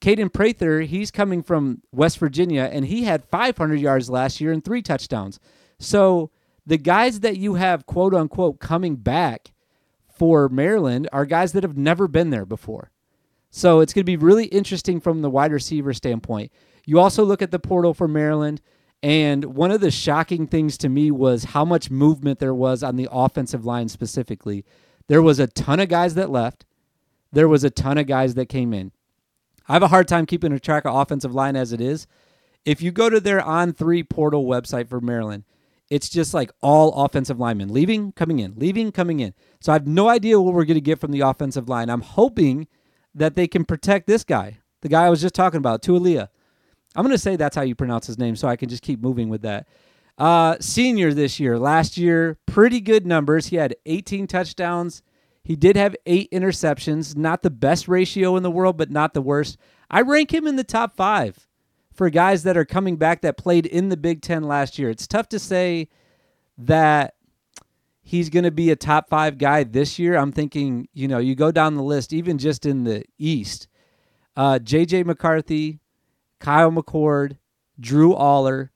Kaden 0.00 0.32
Prather, 0.32 0.82
he's 0.82 1.10
coming 1.10 1.42
from 1.42 1.82
West 1.92 2.18
Virginia, 2.18 2.68
and 2.70 2.84
he 2.86 3.04
had 3.04 3.24
500 3.24 3.80
yards 3.80 4.10
last 4.10 4.40
year 4.40 4.52
and 4.52 4.64
three 4.64 4.82
touchdowns. 4.82 5.38
So 5.78 6.30
the 6.66 6.78
guys 6.78 7.20
that 7.20 7.36
you 7.36 7.54
have, 7.54 7.86
quote 7.86 8.14
unquote, 8.14 8.58
coming 8.58 8.96
back 8.96 9.52
for 10.08 10.48
Maryland 10.48 11.08
are 11.12 11.26
guys 11.26 11.52
that 11.52 11.62
have 11.62 11.76
never 11.76 12.08
been 12.08 12.30
there 12.30 12.46
before. 12.46 12.90
So 13.50 13.80
it's 13.80 13.92
going 13.92 14.02
to 14.02 14.04
be 14.04 14.16
really 14.16 14.46
interesting 14.46 15.00
from 15.00 15.22
the 15.22 15.30
wide 15.30 15.52
receiver 15.52 15.92
standpoint. 15.92 16.50
You 16.86 16.98
also 16.98 17.24
look 17.24 17.40
at 17.40 17.50
the 17.50 17.58
portal 17.58 17.94
for 17.94 18.08
Maryland, 18.08 18.60
and 19.02 19.44
one 19.44 19.70
of 19.70 19.80
the 19.80 19.90
shocking 19.90 20.46
things 20.46 20.76
to 20.78 20.88
me 20.88 21.10
was 21.10 21.44
how 21.44 21.64
much 21.64 21.90
movement 21.90 22.40
there 22.40 22.54
was 22.54 22.82
on 22.82 22.96
the 22.96 23.08
offensive 23.10 23.64
line 23.64 23.88
specifically. 23.88 24.64
There 25.06 25.22
was 25.22 25.38
a 25.38 25.46
ton 25.46 25.80
of 25.80 25.88
guys 25.88 26.14
that 26.14 26.30
left, 26.30 26.64
there 27.34 27.48
was 27.48 27.64
a 27.64 27.70
ton 27.70 27.98
of 27.98 28.06
guys 28.06 28.34
that 28.34 28.48
came 28.48 28.72
in. 28.72 28.92
I 29.68 29.72
have 29.74 29.82
a 29.82 29.88
hard 29.88 30.08
time 30.08 30.26
keeping 30.26 30.52
a 30.52 30.60
track 30.60 30.84
of 30.84 30.94
offensive 30.94 31.34
line 31.34 31.56
as 31.56 31.72
it 31.72 31.80
is. 31.80 32.06
If 32.64 32.80
you 32.80 32.92
go 32.92 33.10
to 33.10 33.20
their 33.20 33.40
On3 33.40 34.08
portal 34.08 34.46
website 34.46 34.88
for 34.88 35.00
Maryland, 35.00 35.44
it's 35.90 36.08
just 36.08 36.32
like 36.32 36.50
all 36.62 37.04
offensive 37.04 37.38
linemen 37.38 37.72
leaving, 37.72 38.12
coming 38.12 38.38
in, 38.38 38.54
leaving, 38.56 38.90
coming 38.90 39.20
in. 39.20 39.34
So 39.60 39.72
I 39.72 39.74
have 39.74 39.86
no 39.86 40.08
idea 40.08 40.40
what 40.40 40.54
we're 40.54 40.64
going 40.64 40.76
to 40.76 40.80
get 40.80 41.00
from 41.00 41.12
the 41.12 41.20
offensive 41.20 41.68
line. 41.68 41.90
I'm 41.90 42.00
hoping 42.00 42.68
that 43.14 43.34
they 43.34 43.46
can 43.46 43.64
protect 43.64 44.06
this 44.06 44.24
guy, 44.24 44.58
the 44.80 44.88
guy 44.88 45.04
I 45.04 45.10
was 45.10 45.20
just 45.20 45.34
talking 45.34 45.58
about, 45.58 45.82
Tualia. 45.82 46.28
I'm 46.96 47.04
going 47.04 47.14
to 47.14 47.18
say 47.18 47.36
that's 47.36 47.56
how 47.56 47.62
you 47.62 47.74
pronounce 47.74 48.06
his 48.06 48.18
name 48.18 48.36
so 48.36 48.48
I 48.48 48.56
can 48.56 48.68
just 48.68 48.82
keep 48.82 49.00
moving 49.00 49.28
with 49.28 49.42
that. 49.42 49.66
Uh, 50.16 50.56
senior 50.60 51.12
this 51.12 51.40
year, 51.40 51.58
last 51.58 51.96
year, 51.96 52.38
pretty 52.46 52.80
good 52.80 53.04
numbers. 53.04 53.48
He 53.48 53.56
had 53.56 53.74
18 53.84 54.26
touchdowns, 54.26 55.02
he 55.44 55.56
did 55.56 55.76
have 55.76 55.94
eight 56.06 56.30
interceptions, 56.32 57.16
not 57.16 57.42
the 57.42 57.50
best 57.50 57.86
ratio 57.86 58.36
in 58.36 58.42
the 58.42 58.50
world, 58.50 58.78
but 58.78 58.90
not 58.90 59.12
the 59.12 59.20
worst. 59.20 59.58
I 59.90 60.00
rank 60.00 60.32
him 60.32 60.46
in 60.46 60.56
the 60.56 60.64
top 60.64 60.96
five 60.96 61.46
for 61.92 62.08
guys 62.08 62.42
that 62.44 62.56
are 62.56 62.64
coming 62.64 62.96
back 62.96 63.20
that 63.20 63.36
played 63.36 63.66
in 63.66 63.90
the 63.90 63.96
Big 63.96 64.22
Ten 64.22 64.42
last 64.44 64.78
year. 64.78 64.88
It's 64.88 65.06
tough 65.06 65.28
to 65.28 65.38
say 65.38 65.88
that 66.56 67.14
he's 68.02 68.30
going 68.30 68.44
to 68.44 68.50
be 68.50 68.70
a 68.70 68.76
top 68.76 69.10
five 69.10 69.36
guy 69.36 69.64
this 69.64 69.98
year. 69.98 70.16
I'm 70.16 70.32
thinking, 70.32 70.88
you 70.94 71.08
know, 71.08 71.18
you 71.18 71.34
go 71.34 71.52
down 71.52 71.74
the 71.74 71.82
list, 71.82 72.14
even 72.14 72.38
just 72.38 72.64
in 72.64 72.84
the 72.84 73.04
East, 73.18 73.68
uh, 74.36 74.58
J.J. 74.58 75.04
McCarthy, 75.04 75.80
Kyle 76.40 76.72
McCord, 76.72 77.36
Drew 77.78 78.14
Allar. 78.14 78.70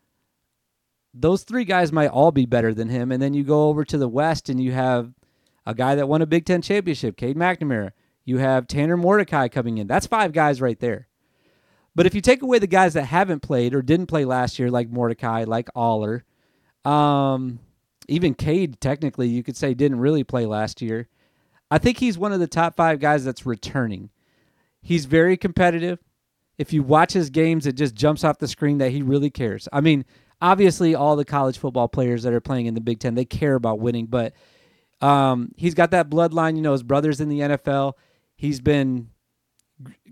Those 1.14 1.44
three 1.44 1.64
guys 1.64 1.92
might 1.92 2.08
all 2.08 2.30
be 2.30 2.44
better 2.44 2.74
than 2.74 2.90
him. 2.90 3.10
And 3.10 3.22
then 3.22 3.32
you 3.32 3.42
go 3.42 3.68
over 3.68 3.84
to 3.86 3.96
the 3.96 4.08
West 4.08 4.50
and 4.50 4.62
you 4.62 4.72
have 4.72 5.12
a 5.68 5.74
guy 5.74 5.94
that 5.94 6.08
won 6.08 6.22
a 6.22 6.26
Big 6.26 6.46
Ten 6.46 6.62
championship, 6.62 7.14
Cade 7.18 7.36
McNamara. 7.36 7.90
You 8.24 8.38
have 8.38 8.66
Tanner 8.66 8.96
Mordecai 8.96 9.48
coming 9.48 9.76
in. 9.76 9.86
That's 9.86 10.06
five 10.06 10.32
guys 10.32 10.62
right 10.62 10.80
there. 10.80 11.08
But 11.94 12.06
if 12.06 12.14
you 12.14 12.22
take 12.22 12.40
away 12.40 12.58
the 12.58 12.66
guys 12.66 12.94
that 12.94 13.04
haven't 13.04 13.40
played 13.40 13.74
or 13.74 13.82
didn't 13.82 14.06
play 14.06 14.24
last 14.24 14.58
year, 14.58 14.70
like 14.70 14.88
Mordecai, 14.88 15.44
like 15.44 15.68
Allar, 15.76 16.22
um, 16.86 17.58
even 18.08 18.32
Cade, 18.32 18.80
technically, 18.80 19.28
you 19.28 19.42
could 19.42 19.58
say 19.58 19.74
didn't 19.74 20.00
really 20.00 20.24
play 20.24 20.46
last 20.46 20.80
year. 20.80 21.06
I 21.70 21.76
think 21.76 21.98
he's 21.98 22.16
one 22.16 22.32
of 22.32 22.40
the 22.40 22.46
top 22.46 22.74
five 22.74 22.98
guys 22.98 23.26
that's 23.26 23.44
returning. 23.44 24.08
He's 24.80 25.04
very 25.04 25.36
competitive. 25.36 25.98
If 26.56 26.72
you 26.72 26.82
watch 26.82 27.12
his 27.12 27.28
games, 27.28 27.66
it 27.66 27.74
just 27.74 27.94
jumps 27.94 28.24
off 28.24 28.38
the 28.38 28.48
screen 28.48 28.78
that 28.78 28.90
he 28.90 29.02
really 29.02 29.28
cares. 29.28 29.68
I 29.70 29.82
mean, 29.82 30.06
obviously, 30.40 30.94
all 30.94 31.14
the 31.14 31.26
college 31.26 31.58
football 31.58 31.88
players 31.88 32.22
that 32.22 32.32
are 32.32 32.40
playing 32.40 32.64
in 32.64 32.74
the 32.74 32.80
Big 32.80 33.00
Ten, 33.00 33.14
they 33.14 33.26
care 33.26 33.54
about 33.54 33.80
winning, 33.80 34.06
but 34.06 34.32
um, 35.00 35.52
he's 35.56 35.74
got 35.74 35.90
that 35.92 36.10
bloodline. 36.10 36.56
You 36.56 36.62
know, 36.62 36.72
his 36.72 36.82
brother's 36.82 37.20
in 37.20 37.28
the 37.28 37.40
NFL. 37.40 37.94
He's 38.36 38.60
been 38.60 39.10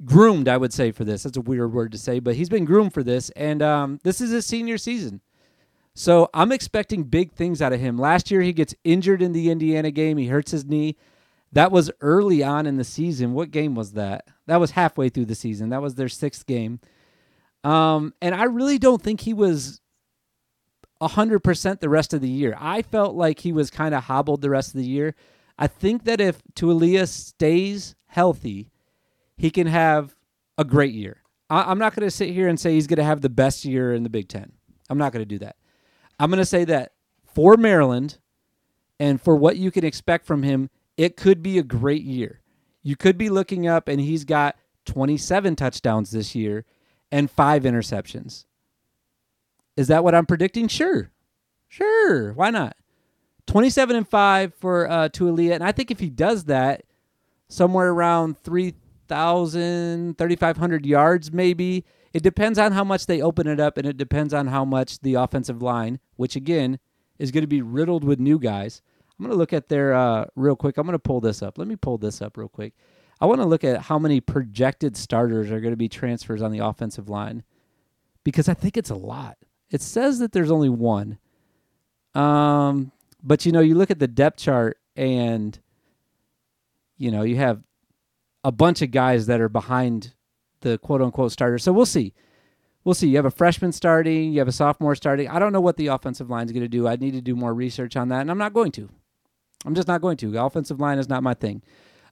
groomed, 0.04 0.48
I 0.48 0.56
would 0.56 0.72
say, 0.72 0.92
for 0.92 1.04
this. 1.04 1.24
That's 1.24 1.36
a 1.36 1.42
weird 1.42 1.72
word 1.72 1.92
to 1.92 1.98
say, 1.98 2.20
but 2.20 2.36
he's 2.36 2.48
been 2.48 2.64
groomed 2.64 2.94
for 2.94 3.02
this, 3.02 3.30
and 3.30 3.62
um, 3.62 4.00
this 4.04 4.20
is 4.20 4.30
his 4.30 4.46
senior 4.46 4.78
season. 4.78 5.20
So 5.94 6.28
I'm 6.34 6.52
expecting 6.52 7.04
big 7.04 7.32
things 7.32 7.62
out 7.62 7.72
of 7.72 7.80
him. 7.80 7.96
Last 7.96 8.30
year, 8.30 8.42
he 8.42 8.52
gets 8.52 8.74
injured 8.84 9.22
in 9.22 9.32
the 9.32 9.50
Indiana 9.50 9.90
game. 9.90 10.18
He 10.18 10.26
hurts 10.26 10.50
his 10.50 10.66
knee. 10.66 10.96
That 11.52 11.72
was 11.72 11.90
early 12.02 12.42
on 12.42 12.66
in 12.66 12.76
the 12.76 12.84
season. 12.84 13.32
What 13.32 13.50
game 13.50 13.74
was 13.74 13.92
that? 13.92 14.26
That 14.46 14.60
was 14.60 14.72
halfway 14.72 15.08
through 15.08 15.24
the 15.24 15.34
season. 15.34 15.70
That 15.70 15.80
was 15.80 15.94
their 15.94 16.10
sixth 16.10 16.44
game. 16.44 16.80
Um, 17.64 18.12
and 18.20 18.34
I 18.34 18.44
really 18.44 18.78
don't 18.78 19.00
think 19.00 19.22
he 19.22 19.32
was 19.32 19.80
100% 21.00 21.80
the 21.80 21.88
rest 21.88 22.14
of 22.14 22.20
the 22.20 22.28
year. 22.28 22.56
I 22.58 22.82
felt 22.82 23.14
like 23.14 23.40
he 23.40 23.52
was 23.52 23.70
kind 23.70 23.94
of 23.94 24.04
hobbled 24.04 24.40
the 24.40 24.50
rest 24.50 24.74
of 24.74 24.80
the 24.80 24.86
year. 24.86 25.14
I 25.58 25.66
think 25.66 26.04
that 26.04 26.20
if 26.20 26.42
Taulia 26.54 27.06
stays 27.08 27.94
healthy, 28.06 28.70
he 29.36 29.50
can 29.50 29.66
have 29.66 30.14
a 30.58 30.64
great 30.64 30.94
year. 30.94 31.22
I, 31.48 31.70
am 31.70 31.78
not 31.78 31.94
going 31.94 32.06
to 32.06 32.10
sit 32.10 32.30
here 32.30 32.48
and 32.48 32.58
say 32.58 32.72
he's 32.72 32.86
going 32.86 32.98
to 32.98 33.04
have 33.04 33.20
the 33.20 33.28
best 33.28 33.64
year 33.64 33.94
in 33.94 34.02
the 34.02 34.10
Big 34.10 34.28
Ten. 34.28 34.52
I'm 34.90 34.98
not 34.98 35.12
going 35.12 35.22
to 35.22 35.26
do 35.26 35.38
that. 35.38 35.56
I'm 36.18 36.30
going 36.30 36.38
to 36.38 36.46
say 36.46 36.64
that 36.64 36.92
for 37.24 37.56
Maryland 37.56 38.18
and 38.98 39.20
for 39.20 39.36
what 39.36 39.56
you 39.56 39.70
can 39.70 39.84
expect 39.84 40.26
from 40.26 40.42
him, 40.42 40.70
it 40.96 41.16
could 41.16 41.42
be 41.42 41.58
a 41.58 41.62
great 41.62 42.02
year. 42.02 42.40
You 42.82 42.96
could 42.96 43.18
be 43.18 43.28
looking 43.28 43.66
up 43.66 43.88
and 43.88 44.00
he's 44.00 44.24
got 44.24 44.56
27 44.86 45.56
touchdowns 45.56 46.10
this 46.10 46.34
year 46.34 46.64
and 47.12 47.30
five 47.30 47.64
interceptions. 47.64 48.46
Is 49.76 49.88
that 49.88 50.04
what 50.04 50.14
I'm 50.14 50.26
predicting? 50.26 50.68
Sure. 50.68 51.10
Sure. 51.68 52.32
Why 52.32 52.50
not? 52.50 52.76
27 53.46 53.96
and 53.96 54.08
5 54.08 54.54
for 54.54 54.90
uh. 54.90 55.08
And 55.18 55.62
I 55.62 55.72
think 55.72 55.90
if 55.90 56.00
he 56.00 56.10
does 56.10 56.44
that, 56.44 56.82
somewhere 57.48 57.90
around 57.90 58.38
3,000, 58.38 60.18
3,500 60.18 60.86
yards, 60.86 61.32
maybe. 61.32 61.84
It 62.12 62.22
depends 62.22 62.58
on 62.58 62.72
how 62.72 62.84
much 62.84 63.06
they 63.06 63.20
open 63.20 63.46
it 63.46 63.60
up, 63.60 63.76
and 63.76 63.86
it 63.86 63.98
depends 63.98 64.32
on 64.32 64.46
how 64.46 64.64
much 64.64 65.00
the 65.00 65.14
offensive 65.14 65.60
line, 65.60 66.00
which 66.16 66.34
again 66.34 66.78
is 67.18 67.30
going 67.30 67.42
to 67.42 67.48
be 67.48 67.62
riddled 67.62 68.04
with 68.04 68.18
new 68.18 68.38
guys. 68.38 68.80
I'm 69.18 69.24
going 69.24 69.32
to 69.32 69.38
look 69.38 69.52
at 69.52 69.68
their 69.68 69.94
uh, 69.94 70.26
real 70.34 70.56
quick. 70.56 70.76
I'm 70.76 70.86
going 70.86 70.94
to 70.94 70.98
pull 70.98 71.20
this 71.20 71.42
up. 71.42 71.58
Let 71.58 71.68
me 71.68 71.76
pull 71.76 71.98
this 71.98 72.22
up 72.22 72.36
real 72.36 72.48
quick. 72.48 72.74
I 73.20 73.26
want 73.26 73.40
to 73.40 73.46
look 73.46 73.64
at 73.64 73.82
how 73.82 73.98
many 73.98 74.20
projected 74.20 74.96
starters 74.96 75.50
are 75.50 75.60
going 75.60 75.72
to 75.72 75.76
be 75.76 75.88
transfers 75.88 76.42
on 76.42 76.52
the 76.52 76.58
offensive 76.58 77.08
line 77.08 77.42
because 78.24 78.48
I 78.48 78.54
think 78.54 78.76
it's 78.76 78.90
a 78.90 78.94
lot. 78.94 79.38
It 79.70 79.82
says 79.82 80.18
that 80.20 80.32
there's 80.32 80.50
only 80.50 80.68
one. 80.68 81.18
Um, 82.14 82.92
but 83.22 83.44
you 83.44 83.52
know, 83.52 83.60
you 83.60 83.74
look 83.74 83.90
at 83.90 83.98
the 83.98 84.08
depth 84.08 84.38
chart 84.38 84.78
and 84.94 85.58
you 86.98 87.10
know, 87.10 87.22
you 87.22 87.36
have 87.36 87.62
a 88.42 88.52
bunch 88.52 88.80
of 88.80 88.90
guys 88.90 89.26
that 89.26 89.40
are 89.40 89.48
behind 89.48 90.14
the 90.60 90.78
quote 90.78 91.02
unquote 91.02 91.32
starter. 91.32 91.58
So 91.58 91.72
we'll 91.72 91.86
see. 91.86 92.14
We'll 92.84 92.94
see. 92.94 93.08
You 93.08 93.16
have 93.16 93.26
a 93.26 93.30
freshman 93.30 93.72
starting, 93.72 94.32
you 94.32 94.38
have 94.38 94.48
a 94.48 94.52
sophomore 94.52 94.94
starting. 94.94 95.28
I 95.28 95.38
don't 95.38 95.52
know 95.52 95.60
what 95.60 95.76
the 95.76 95.88
offensive 95.88 96.30
line 96.30 96.46
is 96.46 96.52
going 96.52 96.62
to 96.62 96.68
do. 96.68 96.86
I 96.86 96.96
need 96.96 97.14
to 97.14 97.20
do 97.20 97.34
more 97.34 97.52
research 97.52 97.96
on 97.96 98.08
that, 98.10 98.20
and 98.20 98.30
I'm 98.30 98.38
not 98.38 98.52
going 98.52 98.70
to. 98.72 98.88
I'm 99.64 99.74
just 99.74 99.88
not 99.88 100.00
going 100.00 100.16
to. 100.18 100.30
The 100.30 100.42
offensive 100.42 100.80
line 100.80 100.98
is 100.98 101.08
not 101.08 101.24
my 101.24 101.34
thing. 101.34 101.62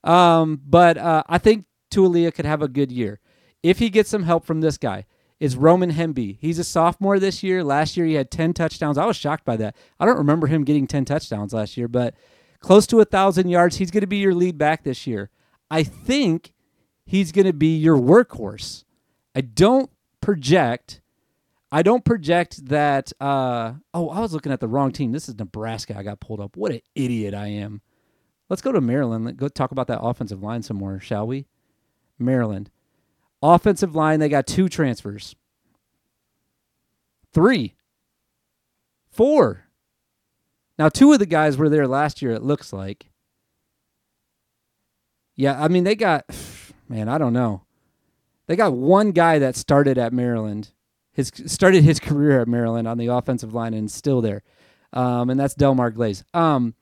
Um, 0.03 0.61
but 0.67 0.99
uh, 0.99 1.23
I 1.29 1.39
think 1.39 1.67
Taulia 1.93 2.35
could 2.35 2.45
have 2.45 2.61
a 2.61 2.69
good 2.69 2.91
year 2.91 3.21
if 3.63 3.79
he 3.79 3.89
gets 3.89 4.11
some 4.11 4.25
help 4.25 4.45
from 4.45 4.61
this 4.61 4.77
guy 4.77 5.07
is 5.45 5.57
Roman 5.57 5.93
Hemby. 5.93 6.39
He's 6.41 6.59
a 6.59 6.65
sophomore 6.65 7.19
this 7.19 7.43
year. 7.43 7.63
Last 7.63 7.99
year 7.99 8.07
he 8.07 8.15
had 8.15 8.31
10 8.31 8.55
touchdowns. 8.55 8.97
I 8.97 9.05
was 9.05 9.15
shocked 9.15 9.45
by 9.45 9.59
that. 9.59 9.77
I 10.01 10.07
don't 10.07 10.17
remember 10.17 10.47
him 10.47 10.65
getting 10.65 10.87
10 10.87 11.05
touchdowns 11.05 11.53
last 11.53 11.77
year, 11.77 11.87
but 11.87 12.15
close 12.61 12.87
to 12.87 12.97
a 12.97 12.99
1,000 13.01 13.51
yards. 13.51 13.77
He's 13.77 13.91
going 13.91 14.01
to 14.01 14.07
be 14.07 14.17
your 14.17 14.35
lead 14.35 14.57
back 14.57 14.85
this 14.85 15.07
year. 15.07 15.29
I 15.71 15.83
think 15.83 16.55
he's 17.05 17.31
going 17.31 17.45
to 17.45 17.53
be 17.53 17.77
your 17.77 17.99
workhorse. 17.99 18.85
I 19.35 19.43
don't 19.43 19.91
project. 20.23 21.03
I 21.71 21.83
don't 21.83 22.07
project 22.07 22.65
that. 22.69 23.13
Uh, 23.21 23.75
oh, 23.93 24.09
I 24.09 24.21
was 24.21 24.33
looking 24.33 24.53
at 24.53 24.61
the 24.61 24.69
wrong 24.69 24.93
team. 24.93 25.13
This 25.13 25.29
is 25.29 25.39
Nebraska. 25.39 25.95
I 25.95 26.03
got 26.03 26.21
pulled 26.21 26.41
up. 26.41 26.57
What 26.57 26.73
an 26.73 26.81
idiot 26.95 27.35
I 27.35 27.49
am. 27.49 27.83
Let's 28.49 28.63
go 28.63 28.73
to 28.73 28.81
Maryland. 28.81 29.27
Let's 29.27 29.37
go 29.37 29.49
talk 29.49 29.73
about 29.73 29.89
that 29.89 30.01
offensive 30.01 30.43
line 30.43 30.63
some 30.63 30.79
more, 30.79 31.01
shall 31.01 31.27
we? 31.27 31.45
Maryland. 32.19 32.71
Offensive 33.45 33.95
line, 33.95 34.21
they 34.21 34.31
got 34.31 34.47
two 34.47 34.71
transfers. 34.71 35.37
Three. 37.35 37.75
Four. 39.11 39.67
Now, 40.79 40.89
two 40.89 41.13
of 41.13 41.19
the 41.19 41.27
guys 41.27 41.59
were 41.59 41.69
there 41.69 41.87
last 41.87 42.23
year, 42.23 42.33
it 42.33 42.43
looks 42.43 42.73
like. 42.73 43.11
Yeah, 45.37 45.63
I 45.63 45.69
mean, 45.69 45.85
they 45.85 45.95
got, 45.95 46.25
man, 46.89 47.11
I 47.11 47.19
don't 47.19 47.35
know. 47.35 47.65
They 48.47 48.57
got 48.57 48.73
one 48.73 49.11
guy 49.11 49.39
that 49.39 49.57
started 49.57 49.99
at 49.99 50.15
Maryland, 50.15 50.71
his 51.13 51.31
started 51.45 51.85
his 51.85 52.01
career 52.01 52.41
at 52.41 52.49
Maryland 52.49 52.89
on 52.89 52.97
the 52.97 53.09
offensive 53.09 53.53
line 53.53 53.75
and 53.75 53.91
still 53.91 54.23
there, 54.23 54.43
um, 54.95 55.29
and 55.29 55.39
that's 55.39 55.55
Delmar 55.55 55.91
Glaze. 55.91 56.25
Um, 56.33 56.75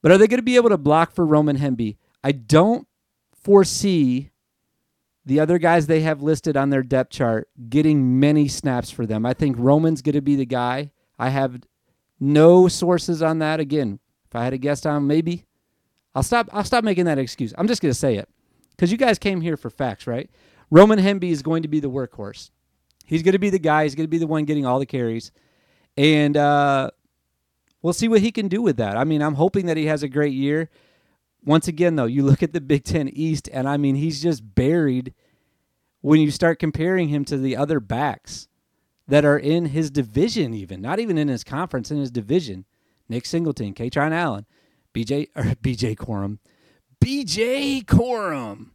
but 0.00 0.10
are 0.10 0.16
they 0.16 0.26
going 0.26 0.38
to 0.38 0.42
be 0.42 0.56
able 0.56 0.70
to 0.70 0.78
block 0.78 1.12
for 1.12 1.26
Roman 1.26 1.58
Hemby? 1.58 1.98
I 2.24 2.32
don't 2.32 2.88
foresee 3.42 4.30
the 5.26 5.40
other 5.40 5.58
guys 5.58 5.86
they 5.88 6.00
have 6.00 6.22
listed 6.22 6.56
on 6.56 6.70
their 6.70 6.84
depth 6.84 7.10
chart 7.10 7.48
getting 7.68 8.20
many 8.20 8.46
snaps 8.46 8.92
for 8.92 9.04
them. 9.04 9.26
I 9.26 9.34
think 9.34 9.56
Roman's 9.58 10.00
going 10.00 10.14
to 10.14 10.20
be 10.20 10.36
the 10.36 10.46
guy. 10.46 10.92
I 11.18 11.30
have 11.30 11.60
no 12.20 12.68
sources 12.68 13.22
on 13.22 13.40
that. 13.40 13.58
Again, 13.58 13.98
if 14.24 14.36
I 14.36 14.44
had 14.44 14.52
a 14.52 14.58
guest 14.58 14.86
on, 14.86 15.08
maybe 15.08 15.44
I'll 16.14 16.22
stop. 16.22 16.48
I'll 16.52 16.64
stop 16.64 16.84
making 16.84 17.06
that 17.06 17.18
excuse. 17.18 17.52
I'm 17.58 17.66
just 17.66 17.82
going 17.82 17.90
to 17.90 17.98
say 17.98 18.16
it 18.16 18.28
because 18.70 18.92
you 18.92 18.96
guys 18.96 19.18
came 19.18 19.40
here 19.40 19.56
for 19.56 19.68
facts, 19.68 20.06
right? 20.06 20.30
Roman 20.70 21.00
Hemby 21.00 21.30
is 21.30 21.42
going 21.42 21.62
to 21.62 21.68
be 21.68 21.80
the 21.80 21.90
workhorse. 21.90 22.50
He's 23.04 23.22
going 23.22 23.32
to 23.32 23.38
be 23.38 23.50
the 23.50 23.58
guy. 23.58 23.82
He's 23.82 23.94
going 23.94 24.06
to 24.06 24.10
be 24.10 24.18
the 24.18 24.26
one 24.26 24.44
getting 24.44 24.64
all 24.64 24.78
the 24.78 24.86
carries, 24.86 25.32
and 25.96 26.36
uh, 26.36 26.90
we'll 27.82 27.92
see 27.92 28.08
what 28.08 28.20
he 28.20 28.30
can 28.30 28.46
do 28.46 28.62
with 28.62 28.76
that. 28.76 28.96
I 28.96 29.02
mean, 29.02 29.22
I'm 29.22 29.34
hoping 29.34 29.66
that 29.66 29.76
he 29.76 29.86
has 29.86 30.04
a 30.04 30.08
great 30.08 30.32
year. 30.32 30.70
Once 31.46 31.68
again, 31.68 31.96
though, 31.96 32.04
you 32.04 32.22
look 32.22 32.42
at 32.42 32.52
the 32.52 32.60
Big 32.60 32.84
Ten 32.84 33.08
East, 33.08 33.48
and 33.52 33.66
I 33.68 33.78
mean, 33.78 33.94
he's 33.94 34.20
just 34.22 34.54
buried 34.54 35.14
when 36.02 36.20
you 36.20 36.30
start 36.30 36.58
comparing 36.58 37.08
him 37.08 37.24
to 37.24 37.38
the 37.38 37.56
other 37.56 37.80
backs 37.80 38.48
that 39.08 39.24
are 39.24 39.38
in 39.38 39.66
his 39.66 39.90
division, 39.90 40.52
even 40.52 40.82
not 40.82 40.98
even 40.98 41.16
in 41.16 41.28
his 41.28 41.44
conference, 41.44 41.90
in 41.90 41.98
his 41.98 42.10
division. 42.10 42.64
Nick 43.08 43.24
Singleton, 43.24 43.72
Kaytron 43.72 44.12
Allen, 44.12 44.44
BJ 44.92 45.28
or 45.34 45.42
BJ 45.62 45.96
Corum, 45.96 46.38
BJ 47.00 47.84
Corum, 47.84 48.70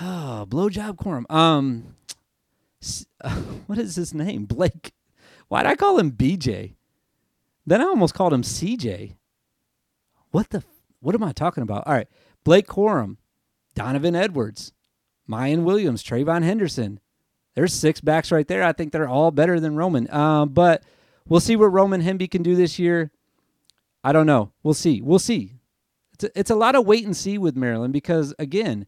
Oh, 0.00 0.46
blowjob 0.48 0.96
Corum. 0.96 1.30
Um, 1.30 1.96
what 3.66 3.78
is 3.78 3.96
his 3.96 4.14
name? 4.14 4.44
Blake. 4.44 4.92
Why'd 5.48 5.66
I 5.66 5.74
call 5.74 5.98
him 5.98 6.12
BJ? 6.12 6.74
Then 7.66 7.80
I 7.80 7.84
almost 7.84 8.14
called 8.14 8.32
him 8.32 8.42
CJ. 8.42 9.16
What 10.30 10.50
the? 10.50 10.62
What 11.00 11.14
am 11.14 11.22
I 11.22 11.32
talking 11.32 11.62
about? 11.62 11.86
All 11.86 11.94
right. 11.94 12.08
Blake 12.44 12.66
Corum, 12.66 13.16
Donovan 13.74 14.14
Edwards, 14.14 14.72
Miyan 15.28 15.62
Williams, 15.62 16.02
TreVeyon 16.02 16.42
Henderson. 16.42 17.00
There's 17.54 17.72
six 17.72 18.00
backs 18.00 18.30
right 18.30 18.46
there. 18.46 18.62
I 18.62 18.72
think 18.72 18.92
they're 18.92 19.08
all 19.08 19.30
better 19.30 19.60
than 19.60 19.76
Roman. 19.76 20.08
Uh, 20.10 20.46
but 20.46 20.82
we'll 21.26 21.40
see 21.40 21.56
what 21.56 21.66
Roman 21.66 22.02
Hemby 22.02 22.30
can 22.30 22.42
do 22.42 22.54
this 22.54 22.78
year. 22.78 23.10
I 24.04 24.12
don't 24.12 24.26
know. 24.26 24.52
We'll 24.62 24.74
see. 24.74 25.00
We'll 25.02 25.18
see. 25.18 25.54
It's 26.14 26.24
a, 26.24 26.38
it's 26.38 26.50
a 26.50 26.56
lot 26.56 26.74
of 26.74 26.86
wait 26.86 27.04
and 27.04 27.16
see 27.16 27.36
with 27.36 27.56
Maryland 27.56 27.92
because, 27.92 28.34
again, 28.38 28.86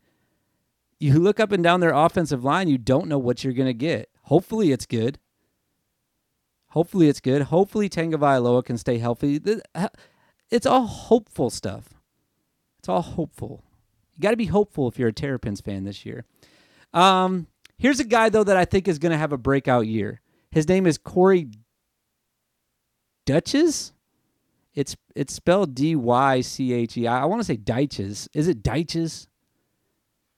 you 0.99 1.19
look 1.19 1.41
up 1.41 1.53
and 1.53 1.63
down 1.63 1.81
their 1.81 1.95
offensive 1.95 2.45
line, 2.45 2.69
you 2.69 2.79
don't 2.79 3.09
know 3.09 3.19
what 3.19 3.43
you're 3.43 3.53
going 3.53 3.67
to 3.67 3.75
get. 3.75 4.09
Hopefully, 4.25 4.73
it's 4.73 4.87
good. 4.87 5.19
Hopefully, 6.69 7.09
it's 7.09 7.21
good. 7.21 7.43
Hopefully, 7.43 7.89
Tagovailoa 7.89 8.65
can 8.65 8.79
stay 8.79 8.99
healthy. 8.99 9.41
It's 10.51 10.67
all 10.67 10.87
hopeful 10.87 11.51
stuff. 11.51 12.00
It's 12.81 12.89
all 12.89 13.03
hopeful. 13.03 13.63
You 14.17 14.23
got 14.23 14.31
to 14.31 14.37
be 14.37 14.47
hopeful 14.47 14.89
if 14.89 14.99
you're 14.99 15.09
a 15.09 15.13
Terrapins 15.13 15.61
fan 15.61 15.85
this 15.85 16.05
year. 16.05 16.25
Um, 16.93 17.47
Here's 17.81 17.99
a 17.99 18.05
guy 18.05 18.29
though 18.29 18.45
that 18.45 18.59
I 18.59 18.67
think 18.67 18.87
is 18.87 18.99
going 18.99 19.13
to 19.13 19.19
have 19.19 19.33
a 19.33 19.39
breakout 19.39 19.87
year. 19.87 20.21
His 20.51 20.69
name 20.69 20.87
is 20.87 20.99
Corey 20.99 21.49
Dutches. 23.25 23.95
It's 24.75 24.97
it's 25.17 25.33
spelled 25.33 25.75
D 25.75 25.97
Y 25.97 26.43
C 26.43 26.75
H 26.75 26.99
E. 26.99 27.07
I 27.07 27.25
want 27.25 27.41
to 27.41 27.45
say 27.45 27.57
Deiches. 27.57 28.29
Is 28.35 28.49
it 28.49 28.63
Deiches? 28.63 29.29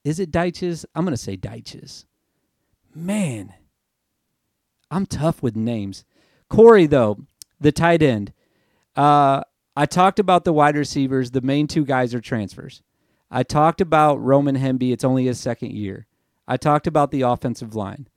Is 0.04 0.20
it 0.20 0.30
Deiches? 0.30 0.84
I'm 0.94 1.04
going 1.04 1.16
to 1.16 1.20
say 1.20 1.36
Deiches. 1.36 2.04
Man, 2.94 3.52
I'm 4.88 5.06
tough 5.06 5.42
with 5.42 5.56
names. 5.56 6.04
Corey, 6.48 6.86
though, 6.86 7.26
the 7.60 7.72
tight 7.72 8.02
end. 8.02 8.32
Uh, 8.94 9.42
I 9.74 9.86
talked 9.86 10.18
about 10.18 10.44
the 10.44 10.52
wide 10.52 10.76
receivers. 10.76 11.30
The 11.30 11.40
main 11.40 11.66
two 11.66 11.84
guys 11.84 12.14
are 12.14 12.20
transfers. 12.20 12.82
I 13.30 13.42
talked 13.42 13.80
about 13.80 14.22
Roman 14.22 14.56
Hemby. 14.56 14.92
It's 14.92 15.04
only 15.04 15.24
his 15.24 15.40
second 15.40 15.72
year. 15.72 16.06
I 16.46 16.56
talked 16.56 16.86
about 16.86 17.10
the 17.10 17.22
offensive 17.22 17.74
line. 17.74 18.08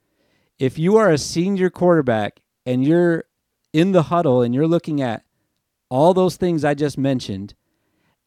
If 0.59 0.77
you 0.77 0.97
are 0.97 1.09
a 1.09 1.17
senior 1.17 1.69
quarterback 1.69 2.41
and 2.65 2.83
you're 2.83 3.25
in 3.71 3.91
the 3.91 4.03
huddle 4.03 4.41
and 4.41 4.53
you're 4.53 4.67
looking 4.67 5.01
at 5.01 5.23
all 5.89 6.13
those 6.13 6.35
things 6.35 6.65
I 6.65 6.73
just 6.73 6.97
mentioned, 6.97 7.53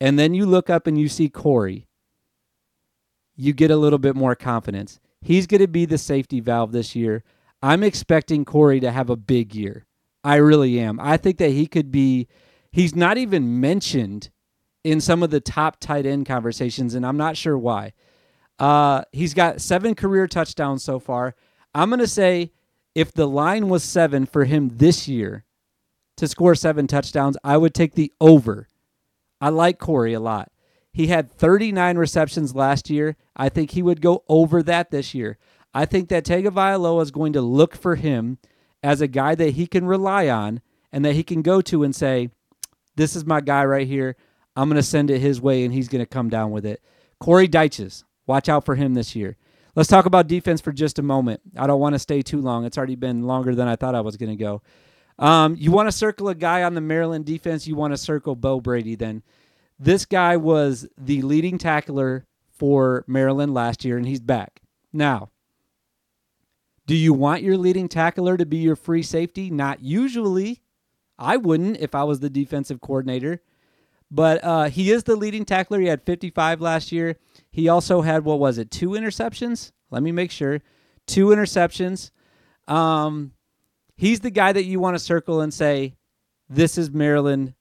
and 0.00 0.18
then 0.18 0.32
you 0.32 0.46
look 0.46 0.70
up 0.70 0.86
and 0.86 0.98
you 0.98 1.08
see 1.08 1.28
Corey, 1.28 1.86
you 3.36 3.52
get 3.52 3.70
a 3.70 3.76
little 3.76 3.98
bit 3.98 4.16
more 4.16 4.34
confidence. 4.34 5.00
He's 5.20 5.46
going 5.46 5.60
to 5.60 5.68
be 5.68 5.84
the 5.84 5.98
safety 5.98 6.40
valve 6.40 6.72
this 6.72 6.94
year. 6.94 7.24
I'm 7.62 7.82
expecting 7.82 8.44
Corey 8.44 8.80
to 8.80 8.92
have 8.92 9.10
a 9.10 9.16
big 9.16 9.54
year. 9.54 9.84
I 10.22 10.36
really 10.36 10.78
am. 10.78 11.00
I 11.00 11.16
think 11.16 11.38
that 11.38 11.50
he 11.50 11.66
could 11.66 11.90
be, 11.90 12.28
he's 12.72 12.94
not 12.94 13.18
even 13.18 13.60
mentioned 13.60 14.30
in 14.84 15.00
some 15.00 15.22
of 15.22 15.30
the 15.30 15.40
top 15.40 15.80
tight 15.80 16.06
end 16.06 16.26
conversations, 16.26 16.94
and 16.94 17.04
I'm 17.04 17.16
not 17.16 17.36
sure 17.36 17.58
why. 17.58 17.92
Uh, 18.58 19.02
he's 19.12 19.34
got 19.34 19.60
seven 19.60 19.94
career 19.94 20.26
touchdowns 20.26 20.82
so 20.82 20.98
far. 20.98 21.34
I'm 21.74 21.90
going 21.90 22.00
to 22.00 22.06
say 22.06 22.52
if 22.94 23.12
the 23.12 23.28
line 23.28 23.68
was 23.68 23.84
seven 23.84 24.26
for 24.26 24.44
him 24.44 24.70
this 24.74 25.06
year 25.06 25.44
to 26.16 26.26
score 26.26 26.54
seven 26.54 26.86
touchdowns, 26.86 27.36
I 27.44 27.56
would 27.56 27.74
take 27.74 27.94
the 27.94 28.12
over. 28.20 28.68
I 29.40 29.50
like 29.50 29.78
Corey 29.78 30.14
a 30.14 30.20
lot. 30.20 30.50
He 30.92 31.06
had 31.08 31.30
39 31.30 31.96
receptions 31.96 32.56
last 32.56 32.90
year. 32.90 33.16
I 33.36 33.48
think 33.48 33.70
he 33.70 33.82
would 33.82 34.00
go 34.00 34.24
over 34.28 34.62
that 34.64 34.90
this 34.90 35.14
year. 35.14 35.38
I 35.72 35.84
think 35.84 36.08
that 36.08 36.24
Tagovailoa 36.24 37.02
is 37.02 37.10
going 37.12 37.34
to 37.34 37.40
look 37.40 37.76
for 37.76 37.94
him 37.94 38.38
as 38.82 39.00
a 39.00 39.06
guy 39.06 39.34
that 39.36 39.50
he 39.50 39.66
can 39.66 39.86
rely 39.86 40.28
on 40.28 40.60
and 40.90 41.04
that 41.04 41.14
he 41.14 41.22
can 41.22 41.42
go 41.42 41.60
to 41.60 41.84
and 41.84 41.94
say, 41.94 42.30
"This 42.98 43.16
is 43.16 43.24
my 43.24 43.40
guy 43.40 43.64
right 43.64 43.86
here. 43.86 44.16
I'm 44.54 44.68
going 44.68 44.76
to 44.76 44.82
send 44.82 45.10
it 45.10 45.20
his 45.20 45.40
way, 45.40 45.64
and 45.64 45.72
he's 45.72 45.88
going 45.88 46.02
to 46.02 46.06
come 46.06 46.28
down 46.28 46.50
with 46.50 46.66
it." 46.66 46.82
Corey 47.18 47.48
Dyches, 47.48 48.04
watch 48.26 48.50
out 48.50 48.66
for 48.66 48.74
him 48.74 48.92
this 48.92 49.16
year. 49.16 49.38
Let's 49.74 49.88
talk 49.88 50.06
about 50.06 50.26
defense 50.26 50.60
for 50.60 50.72
just 50.72 50.98
a 50.98 51.02
moment. 51.02 51.40
I 51.56 51.66
don't 51.66 51.80
want 51.80 51.94
to 51.94 51.98
stay 51.98 52.20
too 52.20 52.40
long. 52.40 52.64
It's 52.64 52.76
already 52.76 52.96
been 52.96 53.22
longer 53.22 53.54
than 53.54 53.68
I 53.68 53.76
thought 53.76 53.94
I 53.94 54.00
was 54.00 54.16
going 54.16 54.36
to 54.36 54.36
go. 54.36 54.62
Um, 55.18 55.56
you 55.58 55.72
want 55.72 55.88
to 55.88 55.92
circle 55.92 56.28
a 56.28 56.34
guy 56.34 56.62
on 56.62 56.74
the 56.74 56.80
Maryland 56.80 57.24
defense, 57.24 57.66
you 57.66 57.74
want 57.74 57.92
to 57.92 57.96
circle 57.96 58.36
Bo 58.36 58.60
Brady 58.60 58.94
then. 58.94 59.22
This 59.78 60.04
guy 60.04 60.36
was 60.36 60.88
the 60.96 61.22
leading 61.22 61.58
tackler 61.58 62.26
for 62.50 63.04
Maryland 63.06 63.54
last 63.54 63.84
year, 63.84 63.96
and 63.96 64.06
he's 64.06 64.20
back. 64.20 64.60
Now, 64.92 65.30
do 66.86 66.96
you 66.96 67.12
want 67.12 67.42
your 67.42 67.56
leading 67.56 67.88
tackler 67.88 68.36
to 68.36 68.46
be 68.46 68.56
your 68.58 68.76
free 68.76 69.02
safety? 69.02 69.50
Not 69.50 69.82
usually. 69.82 70.62
I 71.18 71.36
wouldn't 71.36 71.78
if 71.78 71.94
I 71.94 72.04
was 72.04 72.20
the 72.20 72.30
defensive 72.30 72.80
coordinator. 72.80 73.42
But 74.10 74.42
uh, 74.42 74.64
he 74.70 74.90
is 74.90 75.04
the 75.04 75.16
leading 75.16 75.44
tackler. 75.44 75.80
He 75.80 75.86
had 75.86 76.02
55 76.02 76.60
last 76.60 76.92
year. 76.92 77.16
He 77.50 77.68
also 77.68 78.00
had, 78.00 78.24
what 78.24 78.38
was 78.38 78.56
it, 78.58 78.70
two 78.70 78.90
interceptions? 78.90 79.72
Let 79.90 80.02
me 80.02 80.12
make 80.12 80.30
sure. 80.30 80.62
Two 81.06 81.26
interceptions. 81.26 82.10
Um, 82.66 83.32
he's 83.96 84.20
the 84.20 84.30
guy 84.30 84.52
that 84.52 84.64
you 84.64 84.80
want 84.80 84.94
to 84.94 84.98
circle 84.98 85.40
and 85.40 85.52
say, 85.52 85.94
this 86.48 86.78
is 86.78 86.90
Maryland 86.90 87.54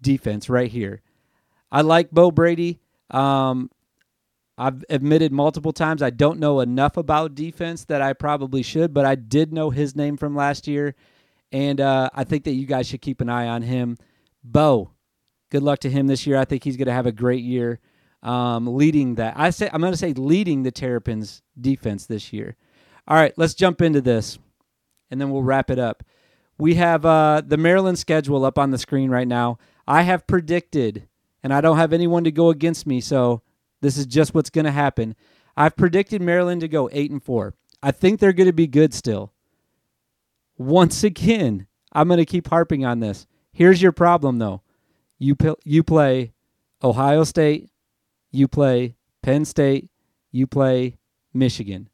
defense 0.00 0.48
right 0.48 0.70
here. 0.70 1.02
I 1.70 1.82
like 1.82 2.10
Bo 2.10 2.30
Brady. 2.30 2.80
Um, 3.10 3.70
I've 4.56 4.84
admitted 4.90 5.32
multiple 5.32 5.72
times 5.72 6.02
I 6.02 6.10
don't 6.10 6.40
know 6.40 6.60
enough 6.60 6.96
about 6.96 7.34
defense 7.34 7.84
that 7.86 8.02
I 8.02 8.12
probably 8.12 8.62
should, 8.62 8.92
but 8.92 9.04
I 9.04 9.14
did 9.14 9.52
know 9.52 9.70
his 9.70 9.94
name 9.94 10.16
from 10.16 10.34
last 10.34 10.66
year, 10.66 10.94
and 11.52 11.80
uh, 11.80 12.10
I 12.14 12.24
think 12.24 12.44
that 12.44 12.52
you 12.52 12.66
guys 12.66 12.86
should 12.86 13.00
keep 13.00 13.20
an 13.20 13.28
eye 13.28 13.48
on 13.48 13.62
him. 13.62 13.96
Bo, 14.44 14.90
good 15.50 15.62
luck 15.62 15.80
to 15.80 15.90
him 15.90 16.06
this 16.06 16.26
year. 16.26 16.36
I 16.36 16.44
think 16.44 16.64
he's 16.64 16.76
going 16.76 16.86
to 16.86 16.92
have 16.92 17.06
a 17.06 17.12
great 17.12 17.42
year 17.42 17.80
um, 18.22 18.76
leading 18.76 19.16
that. 19.16 19.34
I 19.36 19.50
say 19.50 19.70
I'm 19.72 19.80
going 19.80 19.92
to 19.92 19.98
say 19.98 20.12
leading 20.12 20.62
the 20.62 20.70
Terrapins 20.70 21.42
defense 21.60 22.06
this 22.06 22.32
year. 22.32 22.56
All 23.06 23.16
right, 23.16 23.32
let's 23.36 23.54
jump 23.54 23.80
into 23.80 24.00
this, 24.00 24.38
and 25.10 25.20
then 25.20 25.30
we'll 25.30 25.42
wrap 25.42 25.70
it 25.70 25.78
up. 25.78 26.02
We 26.58 26.74
have 26.74 27.06
uh, 27.06 27.42
the 27.46 27.56
Maryland 27.56 27.98
schedule 27.98 28.44
up 28.44 28.58
on 28.58 28.70
the 28.70 28.78
screen 28.78 29.10
right 29.10 29.28
now. 29.28 29.58
I 29.86 30.02
have 30.02 30.26
predicted 30.26 31.08
and 31.42 31.54
I 31.54 31.60
don't 31.60 31.76
have 31.76 31.92
anyone 31.92 32.24
to 32.24 32.32
go 32.32 32.50
against 32.50 32.86
me, 32.86 33.00
so 33.00 33.42
this 33.80 33.96
is 33.96 34.06
just 34.06 34.34
what's 34.34 34.50
going 34.50 34.64
to 34.64 34.70
happen. 34.70 35.14
I've 35.56 35.76
predicted 35.76 36.20
Maryland 36.20 36.60
to 36.62 36.68
go 36.68 36.88
8 36.92 37.10
and 37.10 37.22
4. 37.22 37.54
I 37.82 37.90
think 37.90 38.18
they're 38.20 38.32
going 38.32 38.48
to 38.48 38.52
be 38.52 38.66
good 38.66 38.92
still. 38.92 39.32
Once 40.58 41.04
again, 41.04 41.66
I'm 41.92 42.08
going 42.08 42.18
to 42.18 42.26
keep 42.26 42.48
harping 42.48 42.84
on 42.84 43.00
this. 43.00 43.26
Here's 43.52 43.80
your 43.80 43.92
problem 43.92 44.38
though. 44.38 44.62
You 45.18 45.36
you 45.64 45.82
play 45.82 46.32
Ohio 46.82 47.24
State, 47.24 47.70
you 48.30 48.46
play 48.46 48.96
Penn 49.22 49.44
State, 49.44 49.88
you 50.30 50.46
play 50.46 50.98
Michigan. 51.32 51.88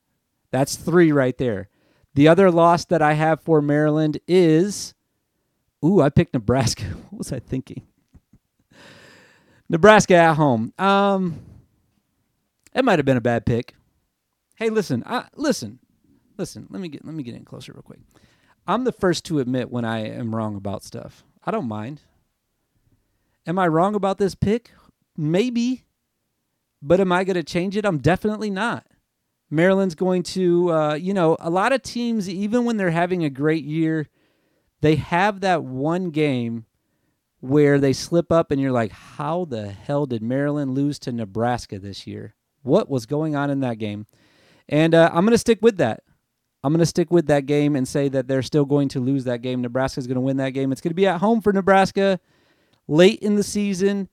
That's 0.51 0.77
3 0.77 1.13
right 1.13 1.37
there. 1.39 1.69
The 2.15 2.29
other 2.29 2.51
loss 2.51 2.85
that 2.87 3.03
I 3.03 3.15
have 3.15 3.41
for 3.41 3.61
Maryland 3.63 4.19
is 4.29 4.95
Ooh, 5.85 6.01
I 6.01 6.09
picked 6.09 6.33
Nebraska. 6.33 6.85
what 7.11 7.19
was 7.19 7.33
I 7.33 7.41
thinking? 7.41 7.83
Nebraska 9.69 10.15
at 10.15 10.35
home. 10.35 10.73
Um, 10.79 11.41
it 12.75 12.85
might 12.85 12.99
have 12.99 13.07
been 13.07 13.17
a 13.17 13.23
bad 13.23 13.45
pick. 13.45 13.75
Hey, 14.57 14.71
listen, 14.71 15.05
listen, 15.37 15.79
listen. 16.39 16.67
Let 16.71 16.81
me 16.81 16.89
get 16.89 17.05
let 17.05 17.15
me 17.15 17.23
get 17.23 17.35
in 17.35 17.45
closer 17.45 17.73
real 17.73 17.83
quick. 17.83 18.01
I'm 18.67 18.85
the 18.85 18.93
first 18.93 19.25
to 19.27 19.41
admit 19.41 19.71
when 19.71 19.85
I 19.85 20.09
am 20.09 20.35
wrong 20.35 20.57
about 20.57 20.83
stuff. 20.83 21.23
I 21.45 21.51
don't 21.51 21.69
mind. 21.69 22.01
Am 23.47 23.59
I 23.59 23.69
wrong 23.69 23.95
about 23.95 24.19
this 24.19 24.35
pick? 24.35 24.71
Maybe. 25.17 25.85
But 26.81 27.01
am 27.01 27.13
I 27.13 27.25
going 27.25 27.37
to 27.37 27.43
change 27.43 27.77
it? 27.77 27.85
I'm 27.85 27.99
definitely 27.99 28.51
not. 28.51 28.87
Maryland's 29.51 29.95
going 29.95 30.23
to, 30.23 30.73
uh, 30.73 30.95
you 30.95 31.15
know, 31.15 31.37
a 31.41 31.51
lot 31.51 31.73
of 31.73 31.83
teams, 31.83 32.29
even 32.29 32.65
when 32.65 32.77
they're 32.77 32.91
having 32.91 33.25
a 33.25 33.31
great 33.31 33.65
year, 33.65 34.09
they 34.81 34.97
have 34.97 35.41
that 35.41 35.63
one 35.63 36.11
game 36.11 36.67
where 37.41 37.79
they 37.79 37.93
slip 37.93 38.33
up 38.33 38.51
and 38.51 38.61
you're 38.61 38.73
like, 38.73 38.91
how 38.91 39.45
the 39.45 39.71
hell 39.71 40.07
did 40.07 40.23
Maryland 40.23 40.75
lose 40.75 40.99
to 41.01 41.13
Nebraska 41.13 41.79
this 41.79 42.07
year? 42.07 42.35
What 42.63 42.89
was 42.89 43.05
going 43.05 43.37
on 43.37 43.51
in 43.51 43.61
that 43.61 43.79
game? 43.79 44.07
And 44.69 44.95
uh, 44.95 45.11
I'm 45.13 45.25
going 45.25 45.33
to 45.33 45.39
stick 45.39 45.59
with 45.61 45.77
that. 45.77 46.03
I'm 46.65 46.73
going 46.73 46.81
to 46.81 46.87
stick 46.87 47.11
with 47.11 47.27
that 47.27 47.47
game 47.47 47.77
and 47.77 47.87
say 47.87 48.09
that 48.09 48.27
they're 48.27 48.43
still 48.43 48.65
going 48.65 48.89
to 48.89 49.01
lose 49.01 49.25
that 49.25 49.43
game. 49.43 49.61
Nebraska's 49.61 50.07
going 50.07 50.17
to 50.17 50.21
win 50.23 50.39
that 50.39 50.51
game. 50.51 50.73
It's 50.73 50.81
going 50.81 50.91
to 50.91 50.95
be 50.97 51.07
at 51.07 51.21
home 51.21 51.41
for 51.41 51.53
Nebraska 51.53 52.19
late 52.89 53.21
in 53.21 53.37
the 53.37 53.43
season. 53.43 54.09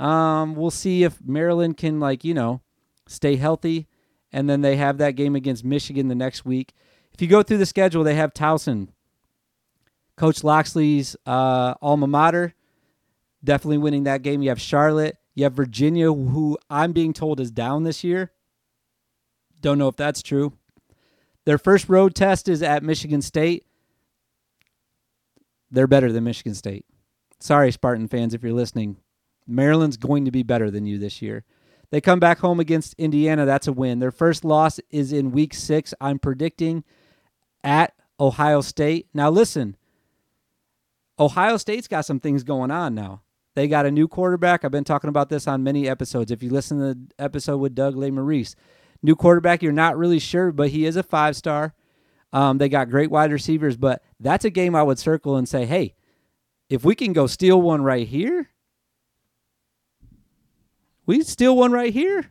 Um, 0.00 0.56
we'll 0.56 0.70
see 0.70 1.04
if 1.04 1.18
Maryland 1.24 1.76
can, 1.76 2.00
like, 2.00 2.24
you 2.24 2.34
know, 2.34 2.60
stay 3.06 3.36
healthy. 3.36 3.86
And 4.32 4.50
then 4.50 4.62
they 4.62 4.76
have 4.76 4.98
that 4.98 5.12
game 5.12 5.36
against 5.36 5.64
Michigan 5.64 6.08
the 6.08 6.14
next 6.14 6.44
week. 6.44 6.72
If 7.14 7.22
you 7.22 7.28
go 7.28 7.42
through 7.42 7.58
the 7.58 7.66
schedule, 7.66 8.02
they 8.02 8.16
have 8.16 8.34
Towson, 8.34 8.88
Coach 10.16 10.42
Locksley's 10.42 11.14
uh, 11.24 11.74
alma 11.80 12.06
mater 12.06 12.54
definitely 13.44 13.78
winning 13.78 14.04
that 14.04 14.22
game. 14.22 14.42
You 14.42 14.50
have 14.50 14.60
Charlotte. 14.60 15.16
You 15.34 15.44
have 15.44 15.54
Virginia, 15.54 16.12
who 16.12 16.58
I'm 16.68 16.92
being 16.92 17.12
told 17.12 17.40
is 17.40 17.50
down 17.50 17.84
this 17.84 18.04
year. 18.04 18.32
Don't 19.60 19.78
know 19.78 19.88
if 19.88 19.96
that's 19.96 20.22
true. 20.22 20.52
Their 21.44 21.58
first 21.58 21.88
road 21.88 22.14
test 22.14 22.48
is 22.48 22.62
at 22.62 22.82
Michigan 22.82 23.22
State. 23.22 23.66
They're 25.70 25.86
better 25.86 26.12
than 26.12 26.24
Michigan 26.24 26.54
State. 26.54 26.84
Sorry, 27.40 27.72
Spartan 27.72 28.08
fans, 28.08 28.34
if 28.34 28.42
you're 28.42 28.52
listening. 28.52 28.98
Maryland's 29.46 29.96
going 29.96 30.24
to 30.24 30.30
be 30.30 30.42
better 30.42 30.70
than 30.70 30.86
you 30.86 30.98
this 30.98 31.20
year. 31.20 31.44
They 31.90 32.00
come 32.00 32.20
back 32.20 32.38
home 32.38 32.60
against 32.60 32.94
Indiana. 32.94 33.44
That's 33.44 33.66
a 33.66 33.72
win. 33.72 33.98
Their 33.98 34.10
first 34.10 34.44
loss 34.44 34.80
is 34.90 35.12
in 35.12 35.32
week 35.32 35.52
six. 35.52 35.92
I'm 36.00 36.18
predicting 36.18 36.84
at 37.64 37.94
Ohio 38.20 38.60
State. 38.60 39.08
Now, 39.12 39.28
listen, 39.30 39.76
Ohio 41.18 41.56
State's 41.56 41.88
got 41.88 42.06
some 42.06 42.20
things 42.20 42.44
going 42.44 42.70
on 42.70 42.94
now. 42.94 43.22
They 43.54 43.68
got 43.68 43.84
a 43.84 43.90
new 43.90 44.08
quarterback. 44.08 44.64
I've 44.64 44.70
been 44.70 44.84
talking 44.84 45.08
about 45.08 45.28
this 45.28 45.46
on 45.46 45.62
many 45.62 45.88
episodes. 45.88 46.30
If 46.30 46.42
you 46.42 46.50
listen 46.50 46.78
to 46.78 46.94
the 46.94 47.00
episode 47.18 47.58
with 47.58 47.74
Doug 47.74 47.94
Lesmerises, 47.94 48.54
new 49.02 49.16
quarterback, 49.16 49.62
you're 49.62 49.72
not 49.72 49.96
really 49.96 50.18
sure, 50.18 50.52
but 50.52 50.70
he 50.70 50.86
is 50.86 50.96
a 50.96 51.02
five 51.02 51.36
star. 51.36 51.74
Um, 52.32 52.58
they 52.58 52.68
got 52.68 52.88
great 52.88 53.10
wide 53.10 53.32
receivers, 53.32 53.76
but 53.76 54.02
that's 54.18 54.44
a 54.44 54.50
game 54.50 54.74
I 54.74 54.82
would 54.82 54.98
circle 54.98 55.36
and 55.36 55.48
say, 55.48 55.66
hey, 55.66 55.94
if 56.70 56.84
we 56.84 56.94
can 56.94 57.12
go 57.12 57.26
steal 57.26 57.60
one 57.60 57.82
right 57.82 58.06
here, 58.06 58.48
we 61.04 61.22
steal 61.22 61.56
one 61.56 61.72
right 61.72 61.92
here. 61.92 62.30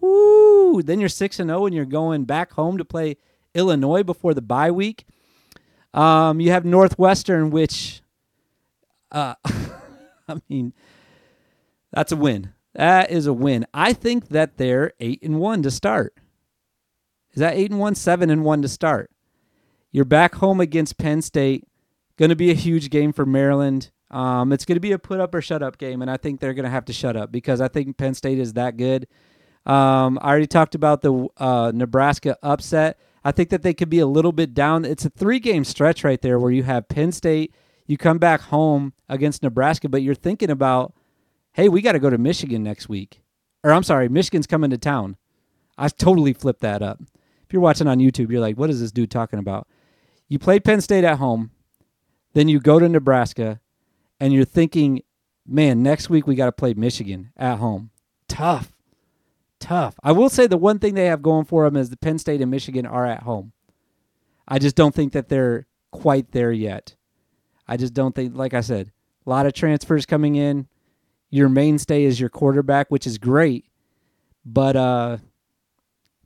Woo! 0.00 0.82
Then 0.82 1.00
you're 1.00 1.08
six 1.08 1.40
and 1.40 1.50
zero, 1.50 1.66
and 1.66 1.74
you're 1.74 1.84
going 1.84 2.24
back 2.24 2.52
home 2.52 2.78
to 2.78 2.84
play 2.84 3.16
Illinois 3.54 4.02
before 4.02 4.34
the 4.34 4.42
bye 4.42 4.70
week. 4.70 5.04
Um, 5.94 6.40
you 6.40 6.50
have 6.52 6.64
Northwestern, 6.64 7.50
which, 7.50 8.02
uh, 9.10 9.34
I 10.28 10.40
mean, 10.48 10.74
that's 11.90 12.12
a 12.12 12.16
win. 12.16 12.52
That 12.76 13.10
is 13.10 13.26
a 13.26 13.32
win. 13.32 13.66
I 13.72 13.94
think 13.94 14.28
that 14.28 14.58
they're 14.58 14.92
eight 15.00 15.22
and 15.22 15.40
one 15.40 15.62
to 15.62 15.70
start. 15.70 16.14
Is 17.32 17.40
that 17.40 17.54
eight 17.54 17.70
and 17.70 17.80
one, 17.80 17.94
seven 17.94 18.28
and 18.28 18.44
one 18.44 18.60
to 18.62 18.68
start? 18.68 19.10
You're 19.92 20.04
back 20.04 20.36
home 20.36 20.60
against 20.60 20.98
Penn 20.98 21.22
State. 21.22 21.64
Going 22.18 22.28
to 22.28 22.36
be 22.36 22.50
a 22.50 22.54
huge 22.54 22.90
game 22.90 23.12
for 23.12 23.24
Maryland. 23.24 23.90
Um, 24.10 24.52
it's 24.52 24.66
going 24.66 24.76
to 24.76 24.80
be 24.80 24.92
a 24.92 24.98
put 24.98 25.20
up 25.20 25.34
or 25.34 25.40
shut 25.40 25.62
up 25.62 25.78
game, 25.78 26.02
and 26.02 26.10
I 26.10 26.18
think 26.18 26.40
they're 26.40 26.54
going 26.54 26.64
to 26.64 26.70
have 26.70 26.84
to 26.86 26.92
shut 26.92 27.16
up 27.16 27.32
because 27.32 27.62
I 27.62 27.68
think 27.68 27.96
Penn 27.96 28.14
State 28.14 28.38
is 28.38 28.52
that 28.52 28.76
good. 28.76 29.06
Um, 29.64 30.18
I 30.20 30.28
already 30.28 30.46
talked 30.46 30.74
about 30.74 31.00
the 31.00 31.28
uh, 31.38 31.72
Nebraska 31.74 32.36
upset. 32.42 32.98
I 33.24 33.32
think 33.32 33.48
that 33.48 33.62
they 33.62 33.74
could 33.74 33.90
be 33.90 33.98
a 33.98 34.06
little 34.06 34.32
bit 34.32 34.54
down. 34.54 34.84
It's 34.84 35.04
a 35.04 35.10
three 35.10 35.40
game 35.40 35.64
stretch 35.64 36.04
right 36.04 36.20
there 36.20 36.38
where 36.38 36.52
you 36.52 36.62
have 36.62 36.88
Penn 36.88 37.10
State, 37.10 37.54
you 37.86 37.96
come 37.96 38.18
back 38.18 38.42
home 38.42 38.92
against 39.08 39.42
Nebraska, 39.42 39.88
but 39.88 40.02
you're 40.02 40.14
thinking 40.14 40.50
about, 40.50 40.94
hey, 41.56 41.70
we 41.70 41.80
got 41.80 41.92
to 41.92 41.98
go 41.98 42.10
to 42.10 42.18
Michigan 42.18 42.62
next 42.62 42.86
week. 42.86 43.22
Or 43.64 43.72
I'm 43.72 43.82
sorry, 43.82 44.10
Michigan's 44.10 44.46
coming 44.46 44.68
to 44.70 44.78
town. 44.78 45.16
I 45.78 45.88
totally 45.88 46.34
flipped 46.34 46.60
that 46.60 46.82
up. 46.82 47.00
If 47.00 47.52
you're 47.52 47.62
watching 47.62 47.86
on 47.86 47.98
YouTube, 47.98 48.30
you're 48.30 48.42
like, 48.42 48.58
what 48.58 48.68
is 48.68 48.80
this 48.80 48.92
dude 48.92 49.10
talking 49.10 49.38
about? 49.38 49.66
You 50.28 50.38
play 50.38 50.60
Penn 50.60 50.82
State 50.82 51.02
at 51.02 51.16
home, 51.16 51.52
then 52.34 52.48
you 52.48 52.60
go 52.60 52.78
to 52.78 52.90
Nebraska, 52.90 53.60
and 54.20 54.34
you're 54.34 54.44
thinking, 54.44 55.02
man, 55.46 55.82
next 55.82 56.10
week 56.10 56.26
we 56.26 56.34
got 56.34 56.46
to 56.46 56.52
play 56.52 56.74
Michigan 56.74 57.32
at 57.38 57.56
home. 57.56 57.90
Tough. 58.28 58.70
Tough. 59.58 59.94
I 60.02 60.12
will 60.12 60.28
say 60.28 60.46
the 60.46 60.58
one 60.58 60.78
thing 60.78 60.92
they 60.92 61.06
have 61.06 61.22
going 61.22 61.46
for 61.46 61.64
them 61.64 61.76
is 61.76 61.88
the 61.88 61.96
Penn 61.96 62.18
State 62.18 62.42
and 62.42 62.50
Michigan 62.50 62.84
are 62.84 63.06
at 63.06 63.22
home. 63.22 63.52
I 64.46 64.58
just 64.58 64.76
don't 64.76 64.94
think 64.94 65.14
that 65.14 65.30
they're 65.30 65.66
quite 65.90 66.32
there 66.32 66.52
yet. 66.52 66.96
I 67.66 67.78
just 67.78 67.94
don't 67.94 68.14
think, 68.14 68.36
like 68.36 68.52
I 68.52 68.60
said, 68.60 68.92
a 69.26 69.30
lot 69.30 69.46
of 69.46 69.54
transfers 69.54 70.04
coming 70.04 70.36
in. 70.36 70.68
Your 71.36 71.50
mainstay 71.50 72.04
is 72.04 72.18
your 72.18 72.30
quarterback, 72.30 72.90
which 72.90 73.06
is 73.06 73.18
great, 73.18 73.66
but 74.46 74.74
uh, 74.74 75.18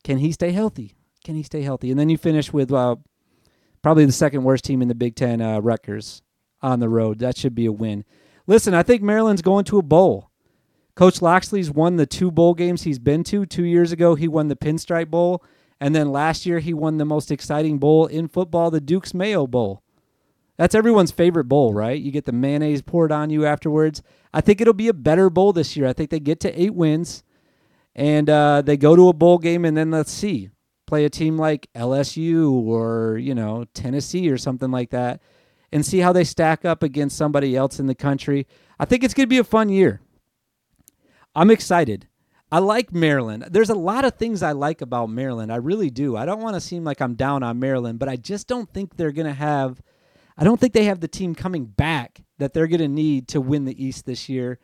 can 0.04 0.18
he 0.18 0.30
stay 0.30 0.52
healthy? 0.52 0.94
Can 1.24 1.34
he 1.34 1.42
stay 1.42 1.62
healthy? 1.62 1.90
And 1.90 1.98
then 1.98 2.08
you 2.08 2.16
finish 2.16 2.52
with 2.52 2.72
uh, 2.72 2.94
probably 3.82 4.04
the 4.04 4.12
second 4.12 4.44
worst 4.44 4.62
team 4.62 4.80
in 4.82 4.86
the 4.86 4.94
Big 4.94 5.16
Ten, 5.16 5.40
uh, 5.40 5.58
Rutgers 5.58 6.22
on 6.62 6.78
the 6.78 6.88
road. 6.88 7.18
That 7.18 7.36
should 7.36 7.56
be 7.56 7.66
a 7.66 7.72
win. 7.72 8.04
Listen, 8.46 8.72
I 8.72 8.84
think 8.84 9.02
Maryland's 9.02 9.42
going 9.42 9.64
to 9.64 9.78
a 9.78 9.82
bowl. 9.82 10.30
Coach 10.94 11.20
Locksley's 11.20 11.72
won 11.72 11.96
the 11.96 12.06
two 12.06 12.30
bowl 12.30 12.54
games 12.54 12.84
he's 12.84 13.00
been 13.00 13.24
to. 13.24 13.44
Two 13.44 13.64
years 13.64 13.90
ago, 13.90 14.14
he 14.14 14.28
won 14.28 14.46
the 14.46 14.54
Pinstripe 14.54 15.10
Bowl. 15.10 15.42
And 15.80 15.92
then 15.92 16.12
last 16.12 16.46
year, 16.46 16.60
he 16.60 16.72
won 16.72 16.98
the 16.98 17.04
most 17.04 17.32
exciting 17.32 17.78
bowl 17.78 18.06
in 18.06 18.28
football, 18.28 18.70
the 18.70 18.80
Duke's 18.80 19.12
Mayo 19.12 19.48
Bowl. 19.48 19.82
That's 20.60 20.74
everyone's 20.74 21.10
favorite 21.10 21.44
bowl, 21.44 21.72
right? 21.72 21.98
You 21.98 22.10
get 22.10 22.26
the 22.26 22.32
mayonnaise 22.32 22.82
poured 22.82 23.10
on 23.12 23.30
you 23.30 23.46
afterwards. 23.46 24.02
I 24.34 24.42
think 24.42 24.60
it'll 24.60 24.74
be 24.74 24.88
a 24.88 24.92
better 24.92 25.30
bowl 25.30 25.54
this 25.54 25.74
year. 25.74 25.86
I 25.86 25.94
think 25.94 26.10
they 26.10 26.20
get 26.20 26.38
to 26.40 26.60
eight 26.60 26.74
wins 26.74 27.24
and 27.94 28.28
uh, 28.28 28.60
they 28.60 28.76
go 28.76 28.94
to 28.94 29.08
a 29.08 29.14
bowl 29.14 29.38
game, 29.38 29.64
and 29.64 29.74
then 29.74 29.90
let's 29.90 30.12
see, 30.12 30.50
play 30.86 31.06
a 31.06 31.08
team 31.08 31.38
like 31.38 31.70
LSU 31.74 32.52
or, 32.52 33.16
you 33.16 33.34
know, 33.34 33.64
Tennessee 33.72 34.28
or 34.28 34.36
something 34.36 34.70
like 34.70 34.90
that 34.90 35.22
and 35.72 35.86
see 35.86 36.00
how 36.00 36.12
they 36.12 36.24
stack 36.24 36.66
up 36.66 36.82
against 36.82 37.16
somebody 37.16 37.56
else 37.56 37.80
in 37.80 37.86
the 37.86 37.94
country. 37.94 38.46
I 38.78 38.84
think 38.84 39.02
it's 39.02 39.14
going 39.14 39.24
to 39.24 39.30
be 39.30 39.38
a 39.38 39.44
fun 39.44 39.70
year. 39.70 40.02
I'm 41.34 41.50
excited. 41.50 42.06
I 42.52 42.58
like 42.58 42.92
Maryland. 42.92 43.46
There's 43.50 43.70
a 43.70 43.74
lot 43.74 44.04
of 44.04 44.16
things 44.16 44.42
I 44.42 44.52
like 44.52 44.82
about 44.82 45.08
Maryland. 45.08 45.50
I 45.50 45.56
really 45.56 45.88
do. 45.88 46.18
I 46.18 46.26
don't 46.26 46.42
want 46.42 46.54
to 46.56 46.60
seem 46.60 46.84
like 46.84 47.00
I'm 47.00 47.14
down 47.14 47.42
on 47.42 47.58
Maryland, 47.58 47.98
but 47.98 48.10
I 48.10 48.16
just 48.16 48.46
don't 48.46 48.70
think 48.70 48.98
they're 48.98 49.10
going 49.10 49.26
to 49.26 49.32
have 49.32 49.80
I 50.40 50.44
don't 50.44 50.58
think 50.58 50.72
they 50.72 50.86
have 50.86 50.98
the 50.98 51.06
team 51.06 51.36
coming 51.36 51.66
back 51.66 52.22
that 52.38 52.52
they're 52.52 52.66
going 52.66 52.80
to 52.80 52.88
need 52.88 53.28
to 53.28 53.40
win 53.40 53.66
the 53.66 53.84
East 53.84 54.06
this 54.06 54.28
year. 54.28 54.58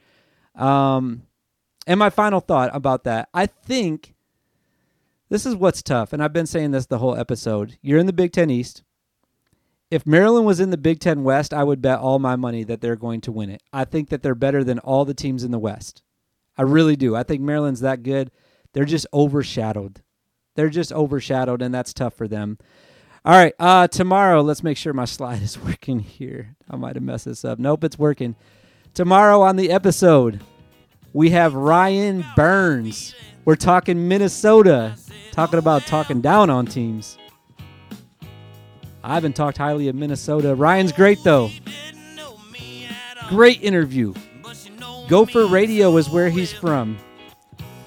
Um, 0.57 1.23
and 1.87 1.99
my 1.99 2.11
final 2.11 2.41
thought 2.41 2.71
about 2.75 3.05
that, 3.05 3.29
I 3.33 3.47
think 3.47 4.15
this 5.29 5.47
is 5.47 5.55
what's 5.55 5.83
tough, 5.83 6.12
and 6.12 6.23
I've 6.23 6.33
been 6.33 6.47
saying 6.47 6.73
this 6.73 6.87
the 6.87 6.99
whole 6.99 7.17
episode. 7.17 7.79
You're 7.83 8.01
in 8.01 8.07
the 8.07 8.12
Big 8.12 8.33
Ten 8.33 8.51
East 8.51 8.83
if 9.91 10.07
Maryland 10.07 10.47
was 10.47 10.61
in 10.61 10.71
the 10.71 10.77
Big 10.77 10.99
Ten 10.99 11.23
West, 11.23 11.55
I 11.55 11.62
would 11.62 11.81
bet 11.81 12.01
all 12.01 12.19
my 12.19 12.37
money 12.37 12.65
that 12.65 12.81
they're 12.81 12.97
going 12.97 13.21
to 13.23 13.33
win 13.33 13.51
it. 13.51 13.62
I 13.73 13.85
think 13.85 14.09
that 14.09 14.23
they're 14.23 14.35
better 14.35 14.65
than 14.65 14.79
all 14.81 15.05
the 15.05 15.15
teams 15.15 15.45
in 15.45 15.53
the 15.53 15.59
West. 15.59 16.03
I 16.59 16.62
really 16.62 16.97
do. 16.97 17.15
I 17.15 17.23
think 17.23 17.41
Maryland's 17.41 17.81
that 17.81 18.03
good. 18.03 18.31
They're 18.73 18.85
just 18.85 19.07
overshadowed. 19.12 20.03
They're 20.55 20.71
just 20.71 20.93
overshadowed, 20.93 21.62
and 21.62 21.73
that's 21.75 21.95
tough 21.95 22.15
for 22.15 22.27
them. 22.27 22.59
All 23.27 23.33
right, 23.33 23.55
uh, 23.59 23.89
tomorrow, 23.89 24.41
let's 24.41 24.62
make 24.62 24.77
sure 24.77 24.93
my 24.93 25.05
slide 25.05 25.43
is 25.43 25.59
working 25.65 25.99
here. 25.99 26.55
I 26.71 26.77
might 26.77 26.95
have 26.95 27.03
messed 27.03 27.25
this 27.25 27.45
up. 27.45 27.59
Nope, 27.59 27.83
it's 27.83 27.99
working. 27.99 28.37
Tomorrow 28.95 29.41
on 29.41 29.57
the 29.57 29.73
episode, 29.73 30.41
we 31.12 31.31
have 31.31 31.53
Ryan 31.53 32.25
Burns. 32.37 33.17
We're 33.45 33.57
talking 33.57 34.07
Minnesota, 34.07 34.95
talking 35.33 35.59
about 35.59 35.83
talking 35.87 36.21
down 36.21 36.51
on 36.51 36.67
teams. 36.67 37.19
I 39.03 39.15
haven't 39.15 39.35
talked 39.35 39.59
highly 39.59 39.89
of 39.89 39.97
Minnesota. 39.97 40.55
Ryan's 40.55 40.93
great, 40.93 41.19
though. 41.25 41.51
Great 43.29 43.61
interview. 43.61 44.15
Gopher 45.09 45.47
Radio 45.47 45.97
is 45.97 46.09
where 46.09 46.31
he's 46.31 46.53
from. 46.53 46.97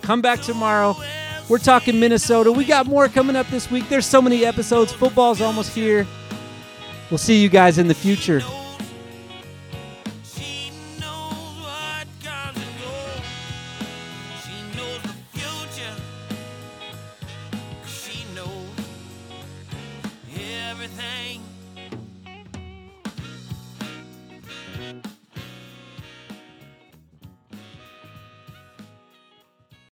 Come 0.02 0.22
back 0.22 0.42
tomorrow. 0.42 0.98
We're 1.50 1.58
talking 1.58 2.00
Minnesota. 2.00 2.52
We 2.52 2.64
got 2.64 2.86
more 2.86 3.10
coming 3.10 3.36
up 3.36 3.48
this 3.48 3.72
week. 3.72 3.90
There's 3.90 4.06
so 4.06 4.22
many 4.22 4.46
episodes. 4.46 4.94
Football's 4.94 5.42
almost 5.42 5.74
here. 5.74 6.06
We'll 7.10 7.18
see 7.18 7.42
you 7.42 7.50
guys 7.50 7.80
in 7.80 7.88
the 7.88 7.96
future. 7.96 8.42